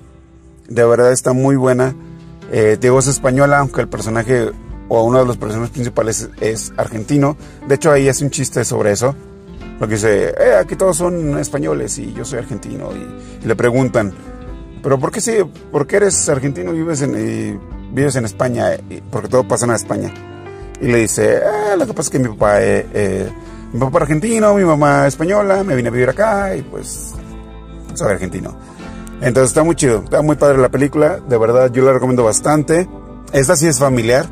de 0.68 0.84
verdad 0.84 1.12
está 1.12 1.32
muy 1.32 1.56
buena. 1.56 1.94
Eh, 2.50 2.78
Diego 2.80 2.98
es 2.98 3.08
española, 3.08 3.58
aunque 3.58 3.80
el 3.80 3.88
personaje 3.88 4.52
o 4.88 5.02
uno 5.04 5.20
de 5.20 5.26
los 5.26 5.36
personajes 5.36 5.70
principales 5.70 6.28
es, 6.40 6.72
argentino. 6.76 7.36
De 7.66 7.74
hecho, 7.74 7.92
ahí 7.92 8.08
hace 8.08 8.24
un 8.24 8.30
chiste 8.30 8.64
sobre 8.64 8.92
eso. 8.92 9.14
Porque 9.78 9.94
dice, 9.94 10.30
eh, 10.30 10.54
aquí 10.60 10.74
todos 10.74 10.96
son 10.96 11.38
españoles 11.38 11.98
y 11.98 12.12
yo 12.12 12.24
soy 12.24 12.40
argentino. 12.40 12.90
Y, 12.92 13.46
le 13.46 13.54
preguntan, 13.54 14.12
¿pero 14.82 14.98
por 14.98 15.12
qué, 15.12 15.20
sí, 15.20 15.36
por 15.70 15.86
qué 15.86 15.96
eres 15.96 16.28
argentino 16.28 16.72
y 16.74 16.78
vives 16.78 17.02
en, 17.02 17.60
vives 17.92 18.16
en 18.16 18.24
España? 18.24 18.70
Porque 19.10 19.28
todo 19.28 19.46
pasa 19.46 19.66
en 19.66 19.72
España. 19.72 20.12
Y 20.80 20.86
le 20.86 20.98
dice, 20.98 21.40
ah, 21.44 21.76
lo 21.76 21.86
que 21.86 21.92
pasa 21.92 22.08
es 22.08 22.10
que 22.10 22.18
mi 22.18 22.28
papá, 22.28 22.62
eh, 22.62 22.86
eh, 22.92 23.28
mi 23.72 23.80
papá 23.80 23.98
argentino, 23.98 24.54
mi 24.54 24.64
mamá 24.64 25.06
española, 25.06 25.62
me 25.62 25.76
vine 25.76 25.88
a 25.88 25.92
vivir 25.92 26.08
acá 26.08 26.54
y 26.56 26.62
pues 26.62 27.14
soy 27.94 28.12
argentino. 28.12 28.56
Entonces 29.20 29.50
está 29.50 29.64
muy 29.64 29.74
chido, 29.74 30.02
está 30.04 30.22
muy 30.22 30.36
padre 30.36 30.58
la 30.58 30.68
película, 30.68 31.18
de 31.18 31.36
verdad 31.36 31.72
yo 31.72 31.84
la 31.84 31.92
recomiendo 31.92 32.24
bastante. 32.24 32.88
Esta 33.32 33.56
sí 33.56 33.66
es 33.66 33.78
familiar, 33.78 34.26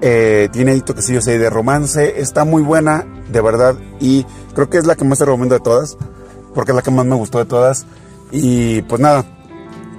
eh, 0.00 0.48
tiene 0.52 0.72
ahí 0.72 0.80
toquecillos 0.80 1.26
ahí 1.28 1.38
de 1.38 1.50
romance, 1.50 2.20
está 2.20 2.44
muy 2.44 2.62
buena, 2.62 3.06
de 3.30 3.40
verdad, 3.40 3.76
y 4.00 4.24
creo 4.54 4.70
que 4.70 4.78
es 4.78 4.86
la 4.86 4.94
que 4.96 5.04
más 5.04 5.18
te 5.18 5.24
recomiendo 5.24 5.54
de 5.54 5.60
todas, 5.60 5.96
porque 6.54 6.72
es 6.72 6.76
la 6.76 6.82
que 6.82 6.90
más 6.90 7.06
me 7.06 7.16
gustó 7.16 7.38
de 7.38 7.44
todas. 7.44 7.86
Y 8.30 8.82
pues 8.82 9.00
nada, 9.00 9.24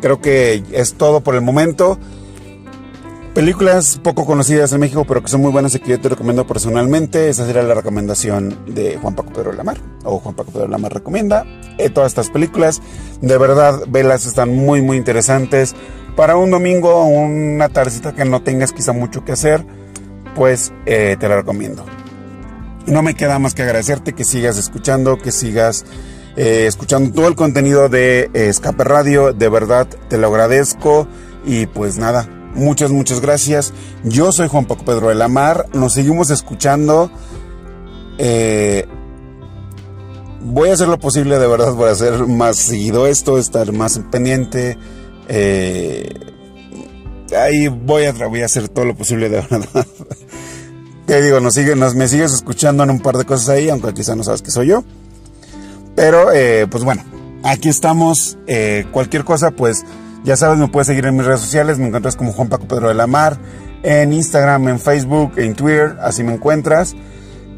creo 0.01 0.21
que 0.21 0.63
es 0.71 0.93
todo 0.95 1.21
por 1.21 1.35
el 1.35 1.41
momento. 1.41 1.97
Películas 3.33 3.99
poco 4.03 4.25
conocidas 4.25 4.73
en 4.73 4.79
México, 4.79 5.05
pero 5.07 5.21
que 5.21 5.29
son 5.29 5.41
muy 5.41 5.51
buenas 5.51 5.75
y 5.75 5.79
que 5.79 5.91
yo 5.91 6.01
te 6.01 6.09
recomiendo 6.09 6.45
personalmente. 6.47 7.29
Esa 7.29 7.45
sería 7.45 7.61
la 7.61 7.75
recomendación 7.75 8.57
de 8.67 8.97
Juan 8.97 9.15
Paco 9.15 9.31
Pedro 9.31 9.53
Lamar. 9.53 9.77
O 10.03 10.19
Juan 10.19 10.35
Paco 10.35 10.51
Pedro 10.51 10.67
Lamar 10.67 10.93
recomienda 10.93 11.45
eh, 11.77 11.89
todas 11.89 12.11
estas 12.11 12.29
películas. 12.29 12.81
De 13.21 13.37
verdad, 13.37 13.83
velas, 13.87 14.25
están 14.25 14.53
muy, 14.55 14.81
muy 14.81 14.97
interesantes. 14.97 15.75
Para 16.15 16.35
un 16.35 16.51
domingo 16.51 17.05
una 17.05 17.69
tardecita 17.69 18.13
que 18.13 18.25
no 18.25 18.41
tengas 18.41 18.73
quizá 18.73 18.91
mucho 18.91 19.23
que 19.23 19.31
hacer, 19.31 19.65
pues 20.35 20.73
eh, 20.85 21.17
te 21.19 21.27
la 21.27 21.37
recomiendo. 21.37 21.85
No 22.85 23.03
me 23.03 23.15
queda 23.15 23.39
más 23.39 23.53
que 23.53 23.63
agradecerte 23.63 24.13
que 24.13 24.23
sigas 24.23 24.57
escuchando, 24.57 25.17
que 25.17 25.31
sigas 25.31 25.85
eh, 26.35 26.65
escuchando 26.67 27.11
todo 27.11 27.27
el 27.27 27.35
contenido 27.35 27.89
de 27.89 28.29
Escape 28.33 28.83
Radio. 28.83 29.33
De 29.33 29.49
verdad, 29.49 29.87
te 30.09 30.17
lo 30.17 30.27
agradezco. 30.27 31.07
Y 31.45 31.67
pues 31.67 31.97
nada, 31.97 32.27
Muchas, 32.53 32.91
muchas 32.91 33.21
gracias. 33.21 33.73
Yo 34.03 34.31
soy 34.31 34.47
Juan 34.47 34.65
Paco 34.65 34.83
Pedro 34.83 35.09
de 35.09 35.15
la 35.15 35.27
Mar. 35.27 35.67
Nos 35.73 35.93
seguimos 35.93 36.29
escuchando. 36.29 37.11
Eh, 38.17 38.85
voy 40.41 40.69
a 40.69 40.73
hacer 40.73 40.87
lo 40.87 40.99
posible 40.99 41.37
de 41.37 41.47
verdad 41.47 41.75
para 41.75 41.91
hacer 41.91 42.25
más 42.27 42.57
seguido 42.57 43.07
esto, 43.07 43.37
estar 43.37 43.71
más 43.71 44.01
pendiente. 44.11 44.77
Eh, 45.27 46.09
ahí 47.37 47.67
voy 47.67 48.05
a, 48.05 48.11
voy 48.11 48.41
a 48.41 48.45
hacer 48.45 48.69
todo 48.69 48.85
lo 48.85 48.95
posible 48.95 49.29
de 49.29 49.41
verdad 49.41 49.85
Te 51.05 51.23
digo, 51.23 51.39
nos 51.39 51.57
nos, 51.57 51.95
me 51.95 52.07
sigues 52.07 52.33
escuchando 52.33 52.83
en 52.83 52.91
un 52.91 52.99
par 52.99 53.17
de 53.17 53.25
cosas 53.25 53.49
ahí, 53.49 53.67
aunque 53.67 53.95
quizá 53.95 54.15
no 54.15 54.23
sabes 54.23 54.43
que 54.43 54.51
soy 54.51 54.67
yo. 54.67 54.83
Pero, 55.95 56.31
eh, 56.31 56.67
pues 56.69 56.83
bueno, 56.83 57.03
aquí 57.43 57.67
estamos. 57.67 58.37
Eh, 58.45 58.85
cualquier 58.91 59.23
cosa, 59.23 59.49
pues 59.49 59.83
ya 60.23 60.37
sabes, 60.37 60.59
me 60.59 60.67
puedes 60.67 60.85
seguir 60.85 61.07
en 61.07 61.15
mis 61.17 61.25
redes 61.25 61.41
sociales. 61.41 61.79
Me 61.79 61.87
encuentras 61.87 62.15
como 62.15 62.31
Juan 62.31 62.47
Paco 62.47 62.67
Pedro 62.67 62.89
de 62.89 62.93
la 62.93 63.07
Mar. 63.07 63.39
En 63.81 64.13
Instagram, 64.13 64.67
en 64.67 64.79
Facebook, 64.79 65.33
en 65.37 65.55
Twitter, 65.55 65.97
así 65.99 66.23
me 66.23 66.33
encuentras. 66.33 66.95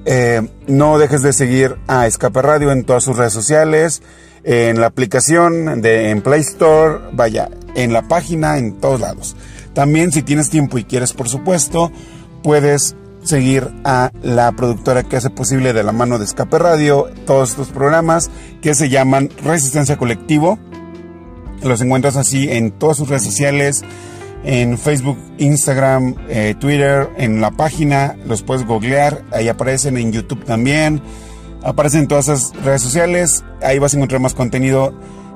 Eh, 0.06 0.42
no 0.68 0.98
dejes 0.98 1.22
de 1.22 1.34
seguir 1.34 1.76
a 1.88 2.08
Escape 2.08 2.42
Radio 2.42 2.72
en 2.72 2.86
todas 2.86 3.04
sus 3.04 3.18
redes 3.18 3.34
sociales, 3.34 4.02
en 4.44 4.80
la 4.80 4.88
aplicación 4.88 5.82
de 5.82 6.10
en 6.10 6.22
Play 6.22 6.42
Store, 6.42 7.00
vaya, 7.12 7.50
en 7.76 7.92
la 7.92 8.08
página, 8.08 8.58
en 8.58 8.80
todos 8.80 9.02
lados. 9.02 9.36
También 9.74 10.12
si 10.12 10.22
tienes 10.22 10.50
tiempo 10.50 10.78
y 10.78 10.84
quieres, 10.84 11.14
por 11.14 11.30
supuesto, 11.30 11.92
puedes 12.44 12.96
seguir 13.24 13.70
a 13.84 14.12
la 14.24 14.52
productora 14.52 15.04
que 15.04 15.18
hace 15.18 15.30
posible 15.30 15.74
de 15.74 15.84
la 15.84 15.92
mano 15.92 16.18
de 16.18 16.26
Escape 16.26 16.58
Radio 16.58 17.08
todos 17.26 17.52
estos 17.52 17.70
programas 17.70 18.30
que 18.62 18.74
se 18.74 18.90
llaman 18.90 19.30
Resistencia 19.44 19.98
Colectivo. 19.98 20.58
Los 21.64 21.82
encuentras 21.82 22.16
así 22.16 22.50
en 22.50 22.72
todas 22.72 22.98
sus 22.98 23.08
redes 23.08 23.24
sociales, 23.24 23.84
en 24.44 24.78
Facebook, 24.78 25.20
Instagram, 25.38 26.16
eh, 26.28 26.56
Twitter, 26.60 27.10
en 27.18 27.40
la 27.42 27.52
página, 27.52 28.16
los 28.26 28.42
puedes 28.42 28.66
googlear, 28.66 29.24
ahí 29.32 29.48
aparecen 29.48 29.98
en 29.98 30.12
YouTube 30.12 30.44
también, 30.44 31.02
aparecen 31.64 32.02
en 32.02 32.08
todas 32.08 32.28
esas 32.28 32.54
redes 32.64 32.82
sociales, 32.82 33.44
ahí 33.62 33.78
vas 33.78 33.94
a 33.94 33.98
encontrar 33.98 34.20
más 34.20 34.34
contenido 34.34 34.94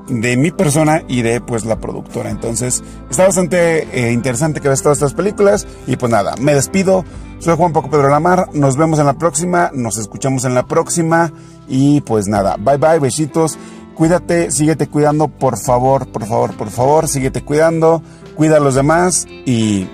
de 0.08 0.36
mi 0.36 0.50
persona 0.50 1.02
y 1.08 1.22
de 1.22 1.40
pues 1.40 1.64
la 1.64 1.80
productora. 1.80 2.30
Entonces, 2.30 2.82
está 3.10 3.24
bastante 3.24 3.88
eh, 3.92 4.12
interesante 4.12 4.60
que 4.60 4.68
veas 4.68 4.82
todas 4.82 4.98
estas 4.98 5.14
películas 5.14 5.66
y 5.86 5.96
pues 5.96 6.10
nada, 6.10 6.34
me 6.40 6.54
despido. 6.54 7.04
Soy 7.38 7.56
Juan 7.56 7.72
Paco 7.72 7.90
Pedro 7.90 8.08
Lamar, 8.08 8.48
nos 8.54 8.76
vemos 8.76 8.98
en 8.98 9.06
la 9.06 9.18
próxima, 9.18 9.70
nos 9.74 9.98
escuchamos 9.98 10.44
en 10.46 10.54
la 10.54 10.66
próxima 10.66 11.32
y 11.68 12.00
pues 12.00 12.28
nada, 12.28 12.56
bye 12.58 12.78
bye, 12.78 12.98
besitos. 12.98 13.58
Cuídate, 13.94 14.50
síguete 14.50 14.88
cuidando, 14.88 15.28
por 15.28 15.58
favor, 15.58 16.06
por 16.08 16.26
favor, 16.26 16.54
por 16.56 16.70
favor, 16.70 17.08
síguete 17.08 17.42
cuidando 17.42 18.02
cuida 18.36 18.58
a 18.58 18.60
los 18.60 18.74
demás 18.76 19.26
y 19.44 19.88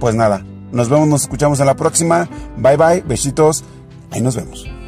pues 0.00 0.16
nada, 0.16 0.44
nos 0.72 0.88
vemos, 0.88 1.06
nos 1.06 1.22
escuchamos 1.22 1.60
en 1.60 1.66
la 1.66 1.76
próxima. 1.76 2.28
Bye 2.56 2.76
bye, 2.76 3.02
besitos, 3.02 3.62
ahí 4.10 4.20
nos 4.20 4.34
vemos. 4.34 4.81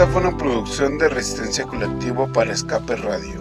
Esta 0.00 0.12
fue 0.12 0.22
una 0.22 0.34
producción 0.34 0.96
de 0.96 1.10
Resistencia 1.10 1.66
Colectivo 1.66 2.26
para 2.32 2.54
Escape 2.54 2.96
Radio. 2.96 3.39